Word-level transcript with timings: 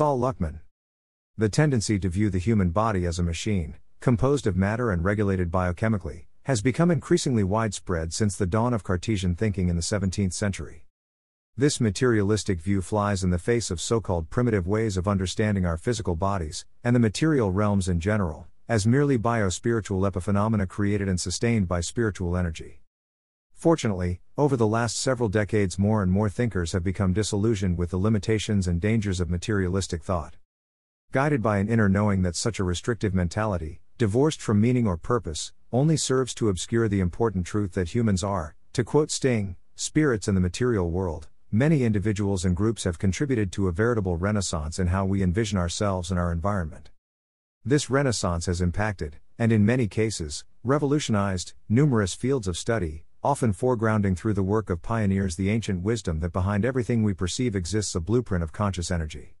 Sol 0.00 0.18
Luckman. 0.18 0.60
The 1.36 1.50
tendency 1.50 1.98
to 1.98 2.08
view 2.08 2.30
the 2.30 2.38
human 2.38 2.70
body 2.70 3.04
as 3.04 3.18
a 3.18 3.22
machine, 3.22 3.76
composed 4.00 4.46
of 4.46 4.56
matter 4.56 4.90
and 4.90 5.04
regulated 5.04 5.50
biochemically, 5.50 6.24
has 6.44 6.62
become 6.62 6.90
increasingly 6.90 7.44
widespread 7.44 8.14
since 8.14 8.34
the 8.34 8.46
dawn 8.46 8.72
of 8.72 8.82
Cartesian 8.82 9.34
thinking 9.34 9.68
in 9.68 9.76
the 9.76 9.82
17th 9.82 10.32
century. 10.32 10.86
This 11.54 11.82
materialistic 11.82 12.62
view 12.62 12.80
flies 12.80 13.22
in 13.22 13.28
the 13.28 13.38
face 13.38 13.70
of 13.70 13.78
so 13.78 14.00
called 14.00 14.30
primitive 14.30 14.66
ways 14.66 14.96
of 14.96 15.06
understanding 15.06 15.66
our 15.66 15.76
physical 15.76 16.16
bodies, 16.16 16.64
and 16.82 16.96
the 16.96 17.00
material 17.00 17.52
realms 17.52 17.86
in 17.86 18.00
general, 18.00 18.46
as 18.70 18.86
merely 18.86 19.18
biospiritual 19.18 20.10
epiphenomena 20.10 20.66
created 20.66 21.10
and 21.10 21.20
sustained 21.20 21.68
by 21.68 21.82
spiritual 21.82 22.38
energy. 22.38 22.79
Fortunately, 23.60 24.22
over 24.38 24.56
the 24.56 24.66
last 24.66 24.96
several 24.96 25.28
decades, 25.28 25.78
more 25.78 26.02
and 26.02 26.10
more 26.10 26.30
thinkers 26.30 26.72
have 26.72 26.82
become 26.82 27.12
disillusioned 27.12 27.76
with 27.76 27.90
the 27.90 27.98
limitations 27.98 28.66
and 28.66 28.80
dangers 28.80 29.20
of 29.20 29.28
materialistic 29.28 30.02
thought. 30.02 30.36
Guided 31.12 31.42
by 31.42 31.58
an 31.58 31.68
inner 31.68 31.86
knowing 31.86 32.22
that 32.22 32.36
such 32.36 32.58
a 32.58 32.64
restrictive 32.64 33.12
mentality, 33.12 33.82
divorced 33.98 34.40
from 34.40 34.62
meaning 34.62 34.86
or 34.86 34.96
purpose, 34.96 35.52
only 35.74 35.98
serves 35.98 36.32
to 36.36 36.48
obscure 36.48 36.88
the 36.88 37.00
important 37.00 37.44
truth 37.44 37.72
that 37.72 37.94
humans 37.94 38.24
are, 38.24 38.54
to 38.72 38.82
quote 38.82 39.10
Sting, 39.10 39.56
spirits 39.74 40.26
in 40.26 40.34
the 40.34 40.40
material 40.40 40.90
world, 40.90 41.28
many 41.52 41.84
individuals 41.84 42.46
and 42.46 42.56
groups 42.56 42.84
have 42.84 42.98
contributed 42.98 43.52
to 43.52 43.68
a 43.68 43.72
veritable 43.72 44.16
renaissance 44.16 44.78
in 44.78 44.86
how 44.86 45.04
we 45.04 45.22
envision 45.22 45.58
ourselves 45.58 46.10
and 46.10 46.18
our 46.18 46.32
environment. 46.32 46.88
This 47.62 47.90
renaissance 47.90 48.46
has 48.46 48.62
impacted, 48.62 49.16
and 49.38 49.52
in 49.52 49.66
many 49.66 49.86
cases, 49.86 50.46
revolutionized, 50.64 51.52
numerous 51.68 52.14
fields 52.14 52.48
of 52.48 52.56
study, 52.56 53.04
often 53.22 53.52
foregrounding 53.52 54.16
through 54.16 54.32
the 54.32 54.42
work 54.42 54.70
of 54.70 54.80
pioneers 54.80 55.36
the 55.36 55.50
ancient 55.50 55.82
wisdom 55.82 56.20
that 56.20 56.32
behind 56.32 56.64
everything 56.64 57.02
we 57.02 57.12
perceive 57.12 57.54
exists 57.54 57.94
a 57.94 58.00
blueprint 58.00 58.42
of 58.42 58.52
conscious 58.52 58.90
energy. 58.90 59.36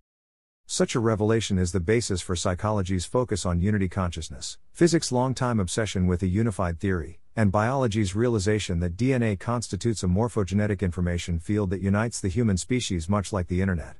Such 0.66 0.94
a 0.94 1.00
revelation 1.00 1.58
is 1.58 1.72
the 1.72 1.80
basis 1.80 2.20
for 2.20 2.36
psychology's 2.36 3.04
focus 3.04 3.46
on 3.46 3.60
unity 3.60 3.88
consciousness, 3.88 4.58
physics' 4.70 5.10
long-time 5.10 5.58
obsession 5.58 6.06
with 6.06 6.22
a 6.22 6.28
unified 6.28 6.78
theory, 6.78 7.20
and 7.34 7.50
biology's 7.50 8.14
realization 8.14 8.80
that 8.80 8.96
DNA 8.96 9.40
constitutes 9.40 10.02
a 10.02 10.06
morphogenetic 10.06 10.82
information 10.82 11.38
field 11.38 11.70
that 11.70 11.80
unites 11.80 12.20
the 12.20 12.28
human 12.28 12.56
species 12.56 13.08
much 13.08 13.32
like 13.32 13.48
the 13.48 13.62
Internet. 13.62 13.96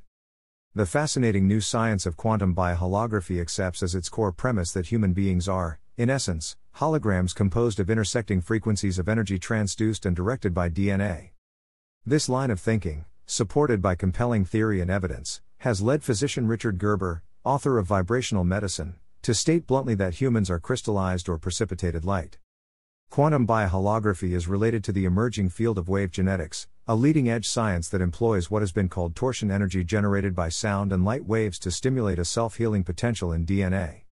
The 0.74 0.86
fascinating 0.86 1.48
new 1.48 1.60
science 1.60 2.06
of 2.06 2.16
quantum 2.16 2.54
bioholography 2.54 3.40
accepts 3.40 3.82
as 3.82 3.94
its 3.94 4.08
core 4.08 4.30
premise 4.30 4.70
that 4.72 4.86
human 4.86 5.12
beings 5.12 5.48
are, 5.48 5.80
in 6.00 6.08
essence, 6.08 6.56
holograms 6.76 7.34
composed 7.34 7.78
of 7.78 7.90
intersecting 7.90 8.40
frequencies 8.40 8.98
of 8.98 9.06
energy 9.06 9.38
transduced 9.38 10.06
and 10.06 10.16
directed 10.16 10.54
by 10.54 10.66
DNA. 10.70 11.32
This 12.06 12.26
line 12.26 12.50
of 12.50 12.58
thinking, 12.58 13.04
supported 13.26 13.82
by 13.82 13.96
compelling 13.96 14.46
theory 14.46 14.80
and 14.80 14.90
evidence, 14.90 15.42
has 15.58 15.82
led 15.82 16.02
physician 16.02 16.46
Richard 16.46 16.78
Gerber, 16.78 17.22
author 17.44 17.76
of 17.76 17.86
Vibrational 17.86 18.44
Medicine, 18.44 18.94
to 19.20 19.34
state 19.34 19.66
bluntly 19.66 19.94
that 19.96 20.14
humans 20.14 20.48
are 20.48 20.58
crystallized 20.58 21.28
or 21.28 21.36
precipitated 21.36 22.06
light. 22.06 22.38
Quantum 23.10 23.46
bioholography 23.46 24.32
is 24.32 24.48
related 24.48 24.82
to 24.84 24.92
the 24.92 25.04
emerging 25.04 25.50
field 25.50 25.76
of 25.76 25.90
wave 25.90 26.10
genetics, 26.10 26.66
a 26.88 26.94
leading 26.94 27.28
edge 27.28 27.46
science 27.46 27.90
that 27.90 28.00
employs 28.00 28.50
what 28.50 28.62
has 28.62 28.72
been 28.72 28.88
called 28.88 29.14
torsion 29.14 29.50
energy 29.50 29.84
generated 29.84 30.34
by 30.34 30.48
sound 30.48 30.94
and 30.94 31.04
light 31.04 31.26
waves 31.26 31.58
to 31.58 31.70
stimulate 31.70 32.18
a 32.18 32.24
self 32.24 32.56
healing 32.56 32.84
potential 32.84 33.34
in 33.34 33.44
DNA. 33.44 34.04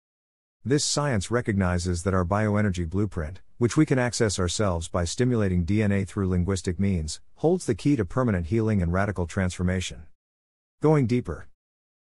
This 0.68 0.84
science 0.84 1.32
recognizes 1.32 2.04
that 2.04 2.14
our 2.14 2.26
bioenergy 2.26 2.90
blueprint, 2.90 3.40
which 3.58 3.78
we 3.78 3.86
can 3.86 3.98
access 3.98 4.38
ourselves 4.38 4.90
by 4.90 5.06
stimulating 5.06 5.66
DNA 5.66 6.06
through 6.06 6.28
linguistic 6.28 6.78
means, 6.78 7.22
holds 7.36 7.66
the 7.66 7.74
key 7.74 7.96
to 7.96 8.04
permanent 8.04 8.48
healing 8.48 8.82
and 8.82 8.92
radical 8.92 9.26
transformation. 9.28 10.08
Going 10.82 11.08
deeper. 11.08 11.48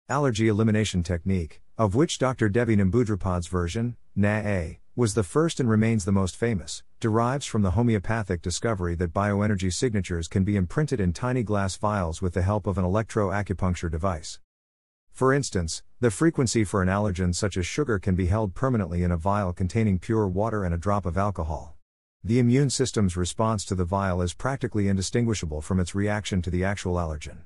Allergy 0.07 0.47
elimination 0.47 1.03
technique, 1.03 1.59
of 1.77 1.95
which 1.95 2.17
Dr. 2.17 2.47
Devi 2.47 2.77
Nambudripad's 2.77 3.47
version, 3.47 3.97
NA, 4.15 4.75
was 4.95 5.15
the 5.15 5.23
first 5.23 5.59
and 5.59 5.69
remains 5.69 6.05
the 6.05 6.13
most 6.13 6.37
famous, 6.37 6.81
derives 7.01 7.45
from 7.45 7.61
the 7.61 7.71
homeopathic 7.71 8.41
discovery 8.41 8.95
that 8.95 9.11
bioenergy 9.11 9.73
signatures 9.73 10.29
can 10.29 10.45
be 10.45 10.55
imprinted 10.55 11.01
in 11.01 11.11
tiny 11.11 11.43
glass 11.43 11.75
vials 11.75 12.21
with 12.21 12.33
the 12.33 12.41
help 12.41 12.67
of 12.67 12.77
an 12.77 12.85
electro-acupuncture 12.85 13.91
device. 13.91 14.39
For 15.15 15.31
instance, 15.31 15.81
the 16.01 16.11
frequency 16.11 16.65
for 16.65 16.81
an 16.81 16.89
allergen 16.89 17.33
such 17.33 17.55
as 17.55 17.65
sugar 17.65 17.99
can 17.99 18.15
be 18.15 18.25
held 18.25 18.53
permanently 18.53 19.01
in 19.01 19.11
a 19.13 19.17
vial 19.17 19.53
containing 19.53 19.97
pure 19.97 20.27
water 20.27 20.65
and 20.65 20.73
a 20.73 20.77
drop 20.77 21.05
of 21.05 21.17
alcohol. 21.17 21.77
The 22.21 22.37
immune 22.37 22.69
system's 22.69 23.15
response 23.15 23.63
to 23.65 23.75
the 23.75 23.85
vial 23.85 24.21
is 24.21 24.33
practically 24.33 24.89
indistinguishable 24.89 25.61
from 25.61 25.79
its 25.79 25.95
reaction 25.95 26.41
to 26.41 26.49
the 26.49 26.65
actual 26.65 26.95
allergen. 26.95 27.43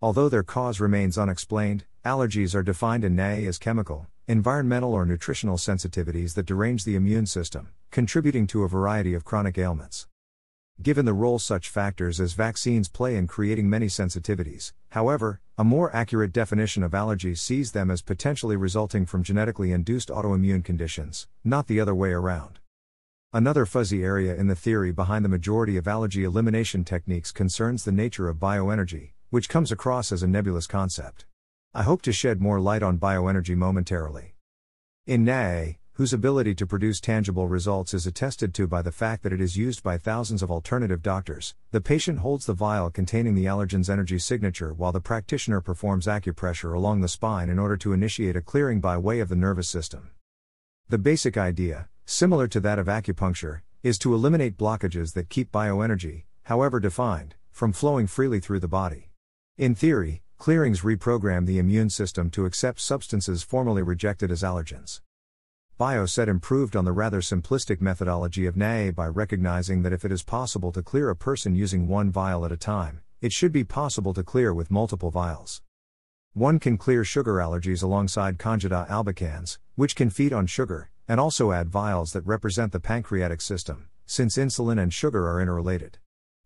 Although 0.00 0.30
their 0.30 0.42
cause 0.42 0.80
remains 0.80 1.18
unexplained, 1.18 1.84
allergies 2.02 2.54
are 2.54 2.62
defined 2.62 3.04
in 3.04 3.14
NAE 3.14 3.44
as 3.44 3.58
chemical, 3.58 4.06
environmental, 4.26 4.94
or 4.94 5.04
nutritional 5.04 5.58
sensitivities 5.58 6.32
that 6.32 6.46
derange 6.46 6.84
the 6.84 6.96
immune 6.96 7.26
system, 7.26 7.68
contributing 7.90 8.46
to 8.46 8.62
a 8.62 8.70
variety 8.70 9.12
of 9.12 9.22
chronic 9.22 9.58
ailments. 9.58 10.06
Given 10.82 11.06
the 11.06 11.14
role 11.14 11.38
such 11.38 11.70
factors 11.70 12.20
as 12.20 12.34
vaccines 12.34 12.88
play 12.88 13.16
in 13.16 13.26
creating 13.26 13.68
many 13.68 13.86
sensitivities, 13.86 14.72
however, 14.90 15.40
a 15.56 15.64
more 15.64 15.94
accurate 15.96 16.34
definition 16.34 16.82
of 16.82 16.92
allergies 16.92 17.38
sees 17.38 17.72
them 17.72 17.90
as 17.90 18.02
potentially 18.02 18.56
resulting 18.56 19.06
from 19.06 19.22
genetically 19.22 19.72
induced 19.72 20.10
autoimmune 20.10 20.62
conditions, 20.62 21.28
not 21.42 21.66
the 21.66 21.80
other 21.80 21.94
way 21.94 22.10
around. 22.10 22.58
Another 23.32 23.64
fuzzy 23.64 24.04
area 24.04 24.34
in 24.34 24.48
the 24.48 24.54
theory 24.54 24.92
behind 24.92 25.24
the 25.24 25.30
majority 25.30 25.78
of 25.78 25.88
allergy 25.88 26.24
elimination 26.24 26.84
techniques 26.84 27.32
concerns 27.32 27.84
the 27.84 27.92
nature 27.92 28.28
of 28.28 28.36
bioenergy, 28.36 29.12
which 29.30 29.48
comes 29.48 29.72
across 29.72 30.12
as 30.12 30.22
a 30.22 30.28
nebulous 30.28 30.66
concept. 30.66 31.24
I 31.74 31.84
hope 31.84 32.02
to 32.02 32.12
shed 32.12 32.40
more 32.40 32.60
light 32.60 32.82
on 32.82 32.98
bioenergy 32.98 33.56
momentarily. 33.56 34.34
In 35.06 35.24
NAE, 35.24 35.78
whose 35.96 36.12
ability 36.12 36.54
to 36.54 36.66
produce 36.66 37.00
tangible 37.00 37.48
results 37.48 37.94
is 37.94 38.06
attested 38.06 38.52
to 38.52 38.66
by 38.66 38.82
the 38.82 38.92
fact 38.92 39.22
that 39.22 39.32
it 39.32 39.40
is 39.40 39.56
used 39.56 39.82
by 39.82 39.96
thousands 39.96 40.42
of 40.42 40.50
alternative 40.50 41.00
doctors, 41.00 41.54
the 41.70 41.80
patient 41.80 42.18
holds 42.18 42.44
the 42.44 42.52
vial 42.52 42.90
containing 42.90 43.34
the 43.34 43.46
allergen's 43.46 43.88
energy 43.88 44.18
signature 44.18 44.74
while 44.74 44.92
the 44.92 45.00
practitioner 45.00 45.62
performs 45.62 46.06
acupressure 46.06 46.74
along 46.74 47.00
the 47.00 47.08
spine 47.08 47.48
in 47.48 47.58
order 47.58 47.78
to 47.78 47.94
initiate 47.94 48.36
a 48.36 48.42
clearing 48.42 48.78
by 48.78 48.98
way 48.98 49.20
of 49.20 49.30
the 49.30 49.34
nervous 49.34 49.70
system. 49.70 50.10
The 50.90 50.98
basic 50.98 51.38
idea, 51.38 51.88
similar 52.04 52.46
to 52.48 52.60
that 52.60 52.78
of 52.78 52.88
acupuncture, 52.88 53.62
is 53.82 53.96
to 54.00 54.12
eliminate 54.12 54.58
blockages 54.58 55.14
that 55.14 55.30
keep 55.30 55.50
bioenergy, 55.50 56.24
however 56.42 56.78
defined, 56.78 57.36
from 57.52 57.72
flowing 57.72 58.06
freely 58.06 58.38
through 58.38 58.60
the 58.60 58.68
body. 58.68 59.12
In 59.56 59.74
theory, 59.74 60.20
clearings 60.36 60.82
reprogram 60.82 61.46
the 61.46 61.58
immune 61.58 61.88
system 61.88 62.28
to 62.32 62.44
accept 62.44 62.80
substances 62.80 63.42
formerly 63.42 63.80
rejected 63.80 64.30
as 64.30 64.42
allergens. 64.42 65.00
Bioset 65.78 66.26
improved 66.26 66.74
on 66.74 66.86
the 66.86 66.92
rather 66.92 67.20
simplistic 67.20 67.82
methodology 67.82 68.46
of 68.46 68.56
NAE 68.56 68.92
by 68.92 69.08
recognizing 69.08 69.82
that 69.82 69.92
if 69.92 70.06
it 70.06 70.10
is 70.10 70.22
possible 70.22 70.72
to 70.72 70.82
clear 70.82 71.10
a 71.10 71.16
person 71.16 71.54
using 71.54 71.86
one 71.86 72.10
vial 72.10 72.46
at 72.46 72.52
a 72.52 72.56
time, 72.56 73.02
it 73.20 73.30
should 73.30 73.52
be 73.52 73.62
possible 73.62 74.14
to 74.14 74.22
clear 74.22 74.54
with 74.54 74.70
multiple 74.70 75.10
vials. 75.10 75.60
One 76.32 76.58
can 76.58 76.78
clear 76.78 77.04
sugar 77.04 77.34
allergies 77.34 77.82
alongside 77.82 78.38
Candida 78.38 78.86
albicans, 78.88 79.58
which 79.74 79.94
can 79.94 80.08
feed 80.08 80.32
on 80.32 80.46
sugar, 80.46 80.88
and 81.06 81.20
also 81.20 81.52
add 81.52 81.68
vials 81.68 82.14
that 82.14 82.26
represent 82.26 82.72
the 82.72 82.80
pancreatic 82.80 83.42
system, 83.42 83.90
since 84.06 84.38
insulin 84.38 84.80
and 84.80 84.94
sugar 84.94 85.28
are 85.28 85.42
interrelated. 85.42 85.98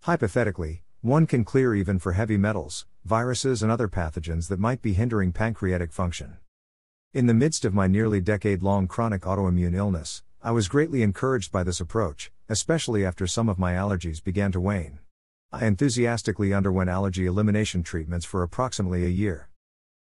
Hypothetically, 0.02 0.82
one 1.02 1.28
can 1.28 1.44
clear 1.44 1.72
even 1.72 2.00
for 2.00 2.14
heavy 2.14 2.36
metals, 2.36 2.84
viruses, 3.04 3.62
and 3.62 3.70
other 3.70 3.86
pathogens 3.86 4.48
that 4.48 4.58
might 4.58 4.82
be 4.82 4.94
hindering 4.94 5.30
pancreatic 5.30 5.92
function. 5.92 6.38
In 7.12 7.26
the 7.26 7.34
midst 7.34 7.64
of 7.64 7.74
my 7.74 7.88
nearly 7.88 8.20
decade 8.20 8.62
long 8.62 8.86
chronic 8.86 9.22
autoimmune 9.22 9.74
illness, 9.74 10.22
I 10.44 10.52
was 10.52 10.68
greatly 10.68 11.02
encouraged 11.02 11.50
by 11.50 11.64
this 11.64 11.80
approach, 11.80 12.30
especially 12.48 13.04
after 13.04 13.26
some 13.26 13.48
of 13.48 13.58
my 13.58 13.72
allergies 13.72 14.22
began 14.22 14.52
to 14.52 14.60
wane. 14.60 15.00
I 15.50 15.66
enthusiastically 15.66 16.54
underwent 16.54 16.88
allergy 16.88 17.26
elimination 17.26 17.82
treatments 17.82 18.24
for 18.24 18.44
approximately 18.44 19.04
a 19.04 19.08
year. 19.08 19.48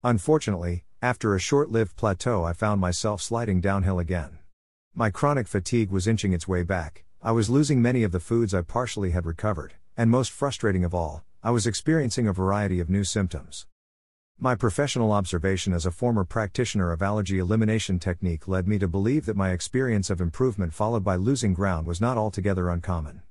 Unfortunately, 0.03 0.83
after 1.01 1.33
a 1.33 1.39
short 1.39 1.71
lived 1.71 1.95
plateau, 1.95 2.43
I 2.43 2.51
found 2.51 2.81
myself 2.81 3.21
sliding 3.21 3.61
downhill 3.61 3.97
again. 3.97 4.39
My 4.93 5.09
chronic 5.09 5.47
fatigue 5.47 5.91
was 5.91 6.07
inching 6.07 6.33
its 6.33 6.45
way 6.45 6.63
back, 6.63 7.05
I 7.21 7.31
was 7.31 7.49
losing 7.49 7.81
many 7.81 8.03
of 8.03 8.11
the 8.11 8.19
foods 8.19 8.53
I 8.53 8.63
partially 8.63 9.11
had 9.11 9.25
recovered, 9.25 9.75
and 9.95 10.11
most 10.11 10.29
frustrating 10.29 10.83
of 10.83 10.93
all, 10.93 11.23
I 11.41 11.51
was 11.51 11.65
experiencing 11.65 12.27
a 12.27 12.33
variety 12.33 12.81
of 12.81 12.89
new 12.89 13.05
symptoms. 13.05 13.65
My 14.43 14.55
professional 14.55 15.11
observation 15.11 15.71
as 15.71 15.85
a 15.85 15.91
former 15.91 16.23
practitioner 16.23 16.91
of 16.91 17.03
allergy 17.03 17.37
elimination 17.37 17.99
technique 17.99 18.47
led 18.47 18.67
me 18.67 18.79
to 18.79 18.87
believe 18.87 19.27
that 19.27 19.37
my 19.37 19.51
experience 19.51 20.09
of 20.09 20.19
improvement 20.19 20.73
followed 20.73 21.03
by 21.03 21.15
losing 21.15 21.53
ground 21.53 21.85
was 21.85 22.01
not 22.01 22.17
altogether 22.17 22.67
uncommon. 22.67 23.21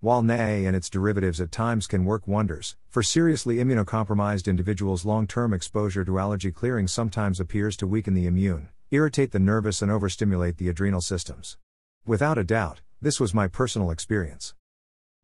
While 0.00 0.20
NAE 0.20 0.64
and 0.64 0.74
its 0.74 0.90
derivatives 0.90 1.40
at 1.40 1.52
times 1.52 1.86
can 1.86 2.04
work 2.04 2.26
wonders, 2.26 2.74
for 2.88 3.04
seriously 3.04 3.58
immunocompromised 3.58 4.48
individuals, 4.48 5.04
long 5.04 5.28
term 5.28 5.54
exposure 5.54 6.04
to 6.04 6.18
allergy 6.18 6.50
clearing 6.50 6.88
sometimes 6.88 7.38
appears 7.38 7.76
to 7.76 7.86
weaken 7.86 8.14
the 8.14 8.26
immune, 8.26 8.68
irritate 8.90 9.30
the 9.30 9.38
nervous, 9.38 9.80
and 9.80 9.92
overstimulate 9.92 10.56
the 10.56 10.68
adrenal 10.68 11.00
systems. 11.00 11.56
Without 12.04 12.36
a 12.36 12.42
doubt, 12.42 12.80
this 13.00 13.20
was 13.20 13.32
my 13.32 13.46
personal 13.46 13.92
experience. 13.92 14.56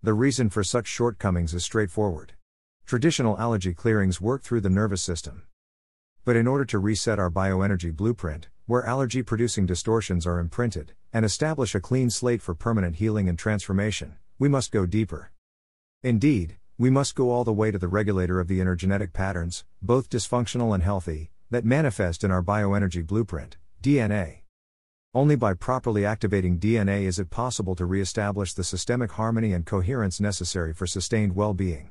The 0.00 0.14
reason 0.14 0.48
for 0.48 0.62
such 0.62 0.86
shortcomings 0.86 1.54
is 1.54 1.64
straightforward. 1.64 2.34
Traditional 2.88 3.38
allergy 3.38 3.74
clearings 3.74 4.18
work 4.18 4.42
through 4.42 4.62
the 4.62 4.70
nervous 4.70 5.02
system. 5.02 5.42
But 6.24 6.36
in 6.36 6.46
order 6.46 6.64
to 6.64 6.78
reset 6.78 7.18
our 7.18 7.30
bioenergy 7.30 7.94
blueprint, 7.94 8.48
where 8.64 8.86
allergy 8.86 9.22
producing 9.22 9.66
distortions 9.66 10.26
are 10.26 10.38
imprinted, 10.38 10.94
and 11.12 11.22
establish 11.22 11.74
a 11.74 11.80
clean 11.80 12.08
slate 12.08 12.40
for 12.40 12.54
permanent 12.54 12.96
healing 12.96 13.28
and 13.28 13.38
transformation, 13.38 14.16
we 14.38 14.48
must 14.48 14.72
go 14.72 14.86
deeper. 14.86 15.32
Indeed, 16.02 16.56
we 16.78 16.88
must 16.88 17.14
go 17.14 17.30
all 17.30 17.44
the 17.44 17.52
way 17.52 17.70
to 17.70 17.76
the 17.76 17.88
regulator 17.88 18.40
of 18.40 18.48
the 18.48 18.58
inner 18.58 18.74
genetic 18.74 19.12
patterns, 19.12 19.66
both 19.82 20.08
dysfunctional 20.08 20.72
and 20.72 20.82
healthy, 20.82 21.30
that 21.50 21.66
manifest 21.66 22.24
in 22.24 22.30
our 22.30 22.42
bioenergy 22.42 23.06
blueprint, 23.06 23.58
DNA. 23.82 24.44
Only 25.12 25.36
by 25.36 25.52
properly 25.52 26.06
activating 26.06 26.58
DNA 26.58 27.02
is 27.02 27.18
it 27.18 27.28
possible 27.28 27.74
to 27.74 27.84
re-establish 27.84 28.54
the 28.54 28.64
systemic 28.64 29.12
harmony 29.12 29.52
and 29.52 29.66
coherence 29.66 30.22
necessary 30.22 30.72
for 30.72 30.86
sustained 30.86 31.36
well-being. 31.36 31.90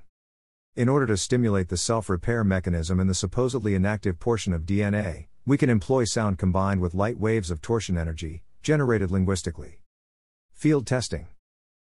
In 0.77 0.87
order 0.87 1.07
to 1.07 1.17
stimulate 1.17 1.69
the 1.69 1.75
self-repair 1.75 2.43
mechanism 2.43 2.99
in 2.99 3.07
the 3.07 3.15
supposedly 3.15 3.73
inactive 3.73 4.19
portion 4.19 4.53
of 4.53 4.61
DNA, 4.61 5.25
we 5.43 5.57
can 5.57 5.71
employ 5.71 6.03
sound 6.03 6.37
combined 6.37 6.81
with 6.81 6.93
light 6.93 7.17
waves 7.17 7.49
of 7.49 7.61
torsion 7.61 7.97
energy, 7.97 8.43
generated 8.61 9.09
linguistically. 9.09 9.81
Field 10.53 10.85
testing. 10.85 11.29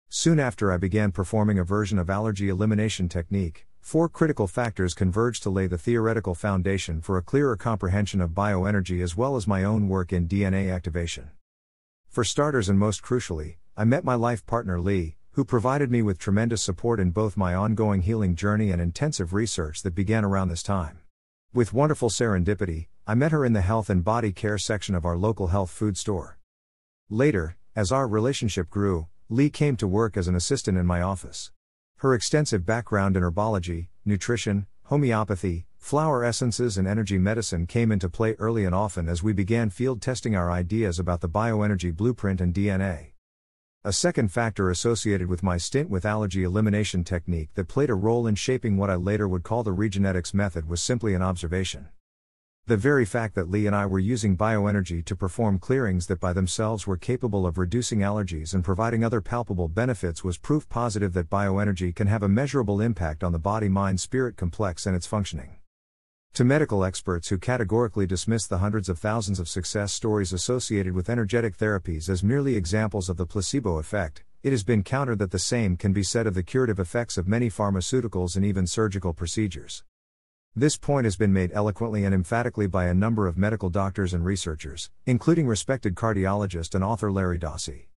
Soon 0.09 0.39
after 0.39 0.71
I 0.71 0.77
began 0.77 1.11
performing 1.11 1.59
a 1.59 1.63
version 1.63 1.99
of 1.99 2.09
allergy 2.09 2.49
elimination 2.49 3.07
technique, 3.07 3.67
Four 3.81 4.09
critical 4.09 4.47
factors 4.47 4.95
converged 4.95 5.43
to 5.43 5.51
lay 5.51 5.67
the 5.67 5.77
theoretical 5.77 6.33
foundation 6.33 7.01
for 7.01 7.17
a 7.17 7.21
clearer 7.21 7.57
comprehension 7.57 8.19
of 8.19 8.31
bioenergy 8.31 9.03
as 9.03 9.15
well 9.15 9.35
as 9.35 9.47
my 9.47 9.63
own 9.63 9.89
work 9.89 10.11
in 10.13 10.27
DNA 10.27 10.73
activation. 10.73 11.29
For 12.07 12.23
starters, 12.23 12.69
and 12.69 12.79
most 12.79 13.03
crucially, 13.03 13.57
I 13.77 13.83
met 13.83 14.03
my 14.03 14.15
life 14.15 14.45
partner 14.45 14.79
Lee, 14.79 15.17
who 15.33 15.45
provided 15.45 15.89
me 15.89 16.01
with 16.01 16.19
tremendous 16.19 16.61
support 16.61 16.99
in 16.99 17.11
both 17.11 17.37
my 17.37 17.55
ongoing 17.55 18.01
healing 18.01 18.35
journey 18.35 18.69
and 18.69 18.81
intensive 18.81 19.33
research 19.33 19.81
that 19.81 19.95
began 19.95 20.25
around 20.25 20.49
this 20.49 20.61
time. 20.61 20.99
With 21.53 21.73
wonderful 21.73 22.09
serendipity, 22.09 22.87
I 23.07 23.15
met 23.15 23.31
her 23.31 23.45
in 23.45 23.53
the 23.53 23.61
health 23.61 23.89
and 23.89 24.03
body 24.03 24.33
care 24.33 24.57
section 24.57 24.93
of 24.93 25.05
our 25.05 25.17
local 25.17 25.47
health 25.47 25.71
food 25.71 25.97
store. 25.97 26.37
Later, 27.09 27.55
as 27.75 27.91
our 27.93 28.07
relationship 28.07 28.69
grew, 28.69 29.07
Lee 29.29 29.49
came 29.49 29.77
to 29.77 29.87
work 29.87 30.17
as 30.17 30.27
an 30.27 30.35
assistant 30.35 30.77
in 30.77 30.85
my 30.85 31.01
office. 31.01 31.51
Her 31.97 32.13
extensive 32.13 32.65
background 32.65 33.15
in 33.15 33.23
herbology, 33.23 33.87
nutrition, 34.03 34.67
homeopathy, 34.83 35.65
flower 35.77 36.25
essences, 36.25 36.77
and 36.77 36.85
energy 36.85 37.17
medicine 37.17 37.67
came 37.67 37.91
into 37.93 38.09
play 38.09 38.33
early 38.33 38.65
and 38.65 38.75
often 38.75 39.07
as 39.07 39.23
we 39.23 39.31
began 39.31 39.69
field 39.69 40.01
testing 40.01 40.35
our 40.35 40.51
ideas 40.51 40.99
about 40.99 41.21
the 41.21 41.29
bioenergy 41.29 41.95
blueprint 41.95 42.41
and 42.41 42.53
DNA. 42.53 43.10
A 43.83 43.91
second 43.91 44.31
factor 44.31 44.69
associated 44.69 45.27
with 45.27 45.41
my 45.41 45.57
stint 45.57 45.89
with 45.89 46.05
allergy 46.05 46.43
elimination 46.43 47.03
technique 47.03 47.49
that 47.55 47.67
played 47.67 47.89
a 47.89 47.95
role 47.95 48.27
in 48.27 48.35
shaping 48.35 48.77
what 48.77 48.91
I 48.91 48.95
later 48.95 49.27
would 49.27 49.41
call 49.41 49.63
the 49.63 49.73
regenetics 49.73 50.35
method 50.35 50.69
was 50.69 50.83
simply 50.83 51.15
an 51.15 51.23
observation. 51.23 51.87
The 52.67 52.77
very 52.77 53.05
fact 53.05 53.33
that 53.33 53.49
Lee 53.49 53.65
and 53.65 53.75
I 53.75 53.87
were 53.87 53.97
using 53.97 54.37
bioenergy 54.37 55.03
to 55.03 55.15
perform 55.15 55.57
clearings 55.57 56.05
that 56.05 56.19
by 56.19 56.31
themselves 56.31 56.85
were 56.85 56.95
capable 56.95 57.47
of 57.47 57.57
reducing 57.57 58.01
allergies 58.01 58.53
and 58.53 58.63
providing 58.63 59.03
other 59.03 59.19
palpable 59.19 59.67
benefits 59.67 60.23
was 60.23 60.37
proof 60.37 60.69
positive 60.69 61.13
that 61.13 61.31
bioenergy 61.31 61.95
can 61.95 62.05
have 62.05 62.21
a 62.21 62.29
measurable 62.29 62.81
impact 62.81 63.23
on 63.23 63.31
the 63.31 63.39
body 63.39 63.67
mind 63.67 63.99
spirit 63.99 64.37
complex 64.37 64.85
and 64.85 64.95
its 64.95 65.07
functioning. 65.07 65.55
To 66.35 66.45
medical 66.45 66.85
experts 66.85 67.27
who 67.27 67.37
categorically 67.37 68.07
dismiss 68.07 68.47
the 68.47 68.59
hundreds 68.59 68.87
of 68.87 68.97
thousands 68.97 69.37
of 69.37 69.49
success 69.49 69.91
stories 69.91 70.31
associated 70.31 70.93
with 70.93 71.09
energetic 71.09 71.57
therapies 71.57 72.07
as 72.07 72.23
merely 72.23 72.55
examples 72.55 73.09
of 73.09 73.17
the 73.17 73.25
placebo 73.25 73.79
effect, 73.79 74.23
it 74.41 74.51
has 74.51 74.63
been 74.63 74.81
countered 74.81 75.19
that 75.19 75.31
the 75.31 75.37
same 75.37 75.75
can 75.75 75.91
be 75.91 76.03
said 76.03 76.25
of 76.25 76.33
the 76.33 76.41
curative 76.41 76.79
effects 76.79 77.17
of 77.17 77.27
many 77.27 77.49
pharmaceuticals 77.49 78.37
and 78.37 78.45
even 78.45 78.65
surgical 78.65 79.11
procedures. 79.11 79.83
This 80.55 80.77
point 80.77 81.03
has 81.03 81.17
been 81.17 81.33
made 81.33 81.51
eloquently 81.53 82.05
and 82.05 82.15
emphatically 82.15 82.65
by 82.65 82.85
a 82.85 82.93
number 82.93 83.27
of 83.27 83.37
medical 83.37 83.69
doctors 83.69 84.13
and 84.13 84.23
researchers, 84.23 84.89
including 85.05 85.47
respected 85.47 85.95
cardiologist 85.95 86.73
and 86.73 86.83
author 86.83 87.11
Larry 87.11 87.39
Dossey. 87.39 87.89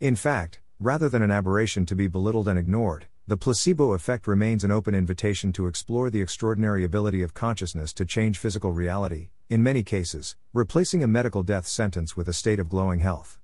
In 0.00 0.16
fact, 0.16 0.60
rather 0.80 1.08
than 1.08 1.22
an 1.22 1.30
aberration 1.30 1.86
to 1.86 1.94
be 1.94 2.08
belittled 2.08 2.48
and 2.48 2.58
ignored, 2.58 3.06
the 3.30 3.36
placebo 3.36 3.92
effect 3.92 4.26
remains 4.26 4.64
an 4.64 4.72
open 4.72 4.92
invitation 4.92 5.52
to 5.52 5.68
explore 5.68 6.10
the 6.10 6.20
extraordinary 6.20 6.82
ability 6.82 7.22
of 7.22 7.32
consciousness 7.32 7.92
to 7.92 8.04
change 8.04 8.36
physical 8.36 8.72
reality, 8.72 9.28
in 9.48 9.62
many 9.62 9.84
cases, 9.84 10.34
replacing 10.52 11.04
a 11.04 11.06
medical 11.06 11.44
death 11.44 11.64
sentence 11.64 12.16
with 12.16 12.28
a 12.28 12.32
state 12.32 12.58
of 12.58 12.68
glowing 12.68 12.98
health. 12.98 13.38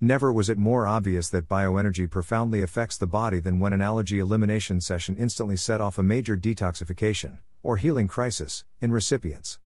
Never 0.00 0.32
was 0.32 0.48
it 0.48 0.56
more 0.56 0.86
obvious 0.86 1.28
that 1.30 1.48
bioenergy 1.48 2.08
profoundly 2.08 2.62
affects 2.62 2.96
the 2.96 3.08
body 3.08 3.40
than 3.40 3.58
when 3.58 3.72
an 3.72 3.82
allergy 3.82 4.20
elimination 4.20 4.80
session 4.80 5.16
instantly 5.18 5.56
set 5.56 5.80
off 5.80 5.98
a 5.98 6.02
major 6.04 6.36
detoxification, 6.36 7.38
or 7.60 7.76
healing 7.76 8.06
crisis, 8.06 8.64
in 8.80 8.92
recipients. 8.92 9.58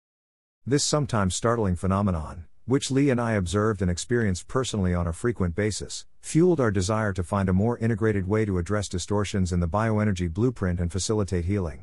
This 0.64 0.82
sometimes 0.82 1.37
startling 1.37 1.76
phenomenon, 1.76 2.46
which 2.64 2.91
Lee 2.91 3.11
and 3.11 3.20
I 3.20 3.32
observed 3.32 3.82
and 3.82 3.91
experienced 3.91 4.49
personally 4.49 4.94
on 4.94 5.06
a 5.06 5.12
frequent 5.12 5.55
basis, 5.55 6.06
fueled 6.20 6.61
our 6.61 6.70
desire 6.70 7.12
to 7.12 7.23
find 7.23 7.49
a 7.49 7.53
more 7.53 7.79
integrated 7.79 8.29
way 8.29 8.44
to 8.44 8.59
address 8.59 8.88
distortions 8.88 9.53
in 9.53 9.61
the 9.61 9.69
bioenergy 9.69 10.32
blueprint 10.32 10.79
and 10.79 10.93
facilitate 10.93 11.44
healing. 11.44 11.82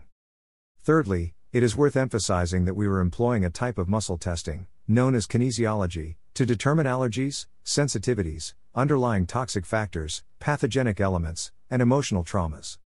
Thirdly, 0.82 1.34
it 1.52 1.64
is 1.64 1.76
worth 1.76 1.98
emphasizing 1.98 2.66
that 2.66 2.76
we 2.76 2.88
were 2.88 3.02
employing 3.02 3.44
a 3.44 3.50
type 3.50 3.78
of 3.78 3.90
muscle 3.90 4.18
testing, 4.18 4.68
known 4.88 5.16
as 5.16 5.28
kinesiology, 5.28 6.16
to 6.34 6.46
determine 6.46 6.86
allergies, 6.86 7.48
sensitivities, 7.66 8.54
underlying 8.74 9.26
toxic 9.26 9.66
factors, 9.66 10.24
pathogenic 10.40 11.02
elements, 11.02 11.52
and 11.70 11.82
emotional 11.82 12.24
traumas. 12.24 12.78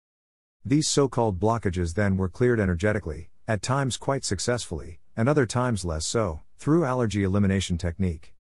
These 0.65 0.89
so 0.89 1.09
called 1.09 1.41
blockages 1.41 1.95
then 1.95 2.17
were 2.17 2.29
cleared 2.29 2.61
energetically, 2.61 3.31
at 3.47 3.63
times 3.63 3.97
quite 3.97 4.25
successfully, 4.25 5.01
and 5.17 5.29
other 5.29 5.45
times 5.45 5.85
less 5.85 6.07
so, 6.07 6.41
through 6.63 6.85
allergy 6.85 7.25
elimination 7.25 7.77
technique. 7.77 8.37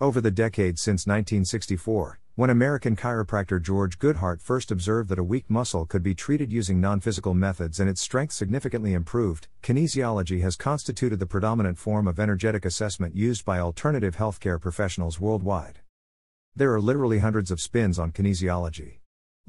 Over 0.00 0.20
the 0.20 0.30
decades 0.30 0.80
since 0.80 1.08
1964, 1.08 2.20
when 2.36 2.50
American 2.50 2.94
chiropractor 2.94 3.60
George 3.60 3.98
Goodheart 3.98 4.40
first 4.40 4.70
observed 4.70 5.08
that 5.08 5.18
a 5.18 5.24
weak 5.24 5.50
muscle 5.50 5.84
could 5.84 6.04
be 6.04 6.14
treated 6.14 6.52
using 6.52 6.80
non 6.80 7.00
physical 7.00 7.34
methods 7.34 7.80
and 7.80 7.90
its 7.90 8.00
strength 8.00 8.32
significantly 8.32 8.92
improved, 8.92 9.48
kinesiology 9.60 10.40
has 10.40 10.54
constituted 10.54 11.18
the 11.18 11.26
predominant 11.26 11.78
form 11.78 12.06
of 12.06 12.20
energetic 12.20 12.64
assessment 12.64 13.16
used 13.16 13.44
by 13.44 13.58
alternative 13.58 14.14
healthcare 14.14 14.60
professionals 14.60 15.18
worldwide. 15.18 15.80
There 16.54 16.72
are 16.72 16.80
literally 16.80 17.18
hundreds 17.18 17.50
of 17.50 17.60
spins 17.60 17.98
on 17.98 18.12
kinesiology. 18.12 18.98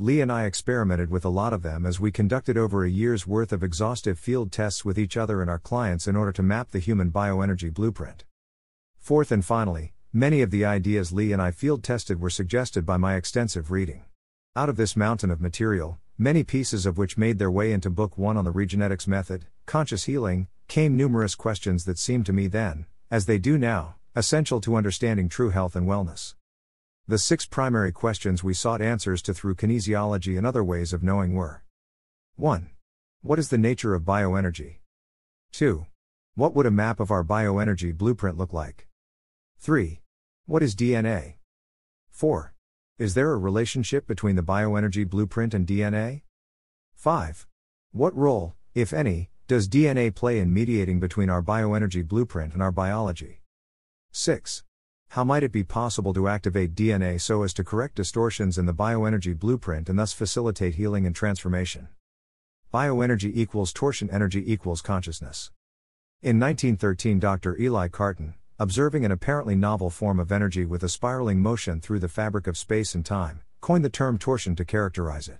Lee 0.01 0.21
and 0.21 0.31
I 0.31 0.45
experimented 0.45 1.11
with 1.11 1.25
a 1.25 1.29
lot 1.29 1.51
of 1.51 1.61
them 1.61 1.85
as 1.85 1.99
we 1.99 2.09
conducted 2.09 2.57
over 2.57 2.85
a 2.85 2.89
year's 2.89 3.27
worth 3.27 3.51
of 3.51 3.61
exhaustive 3.61 4.17
field 4.17 4.49
tests 4.49 4.85
with 4.85 4.97
each 4.97 5.17
other 5.17 5.41
and 5.41 5.49
our 5.49 5.59
clients 5.59 6.07
in 6.07 6.15
order 6.15 6.31
to 6.31 6.41
map 6.41 6.71
the 6.71 6.79
human 6.79 7.11
bioenergy 7.11 7.73
blueprint. 7.73 8.23
Fourth 8.97 9.29
and 9.29 9.43
finally, 9.43 9.91
many 10.13 10.41
of 10.41 10.51
the 10.51 10.63
ideas 10.63 11.11
Lee 11.11 11.33
and 11.33 11.41
I 11.41 11.51
field 11.51 11.83
tested 11.83 12.21
were 12.21 12.29
suggested 12.29 12.85
by 12.85 12.95
my 12.95 13.15
extensive 13.15 13.71
reading. 13.71 14.05
Out 14.55 14.69
of 14.69 14.77
this 14.77 14.95
mountain 14.95 15.31
of 15.31 15.41
material, 15.41 15.99
many 16.17 16.45
pieces 16.45 16.85
of 16.85 16.97
which 16.97 17.17
made 17.17 17.37
their 17.37 17.51
way 17.51 17.73
into 17.73 17.89
Book 17.89 18.17
1 18.17 18.37
on 18.37 18.45
the 18.45 18.53
Regenetics 18.53 19.05
Method, 19.05 19.47
Conscious 19.65 20.05
Healing, 20.05 20.47
came 20.69 20.95
numerous 20.95 21.35
questions 21.35 21.83
that 21.83 21.99
seemed 21.99 22.25
to 22.27 22.31
me 22.31 22.47
then, 22.47 22.85
as 23.11 23.25
they 23.25 23.37
do 23.37 23.57
now, 23.57 23.95
essential 24.15 24.61
to 24.61 24.77
understanding 24.77 25.27
true 25.27 25.49
health 25.49 25.75
and 25.75 25.85
wellness. 25.85 26.35
The 27.09 27.17
six 27.17 27.47
primary 27.47 27.91
questions 27.91 28.43
we 28.43 28.53
sought 28.53 28.83
answers 28.83 29.23
to 29.23 29.33
through 29.33 29.55
kinesiology 29.55 30.37
and 30.37 30.45
other 30.45 30.63
ways 30.63 30.93
of 30.93 31.01
knowing 31.01 31.33
were 31.33 31.63
1. 32.35 32.69
What 33.23 33.39
is 33.39 33.49
the 33.49 33.57
nature 33.57 33.95
of 33.95 34.03
bioenergy? 34.03 34.75
2. 35.53 35.87
What 36.35 36.53
would 36.53 36.67
a 36.67 36.71
map 36.71 36.99
of 36.99 37.09
our 37.09 37.23
bioenergy 37.23 37.97
blueprint 37.97 38.37
look 38.37 38.53
like? 38.53 38.87
3. 39.57 40.01
What 40.45 40.61
is 40.61 40.75
DNA? 40.75 41.37
4. 42.11 42.53
Is 42.99 43.15
there 43.15 43.31
a 43.31 43.39
relationship 43.39 44.05
between 44.05 44.35
the 44.35 44.43
bioenergy 44.43 45.09
blueprint 45.09 45.55
and 45.55 45.65
DNA? 45.65 46.21
5. 46.93 47.47
What 47.91 48.15
role, 48.15 48.53
if 48.75 48.93
any, 48.93 49.31
does 49.47 49.67
DNA 49.67 50.13
play 50.13 50.37
in 50.37 50.53
mediating 50.53 50.99
between 50.99 51.31
our 51.31 51.41
bioenergy 51.41 52.07
blueprint 52.07 52.53
and 52.53 52.61
our 52.61 52.71
biology? 52.71 53.41
6. 54.11 54.61
How 55.13 55.23
might 55.23 55.41
it 55.41 55.51
be 55.51 55.63
possible 55.63 56.13
to 56.13 56.27
activate 56.27 56.75
DNA 56.75 57.19
so 57.19 57.41
as 57.41 57.51
to 57.55 57.63
correct 57.63 57.95
distortions 57.95 58.59
in 58.59 58.67
the 58.67 58.75
bioenergy 58.75 59.35
blueprint 59.35 59.89
and 59.89 59.97
thus 59.97 60.13
facilitate 60.13 60.75
healing 60.75 61.07
and 61.07 61.15
transformation? 61.15 61.87
Bioenergy 62.71 63.31
equals 63.33 63.73
torsion 63.73 64.07
energy 64.11 64.43
equals 64.53 64.83
consciousness. 64.83 65.49
In 66.21 66.39
1913, 66.39 67.17
Dr. 67.17 67.55
Élie 67.55 67.91
Cartan, 67.91 68.35
observing 68.59 69.03
an 69.03 69.11
apparently 69.11 69.55
novel 69.55 69.89
form 69.89 70.19
of 70.19 70.31
energy 70.31 70.63
with 70.63 70.83
a 70.83 70.89
spiraling 70.89 71.41
motion 71.41 71.81
through 71.81 72.01
the 72.01 72.07
fabric 72.07 72.45
of 72.45 72.55
space 72.55 72.93
and 72.93 73.03
time, 73.03 73.41
coined 73.61 73.83
the 73.83 73.89
term 73.89 74.19
torsion 74.19 74.55
to 74.57 74.63
characterize 74.63 75.27
it. 75.27 75.39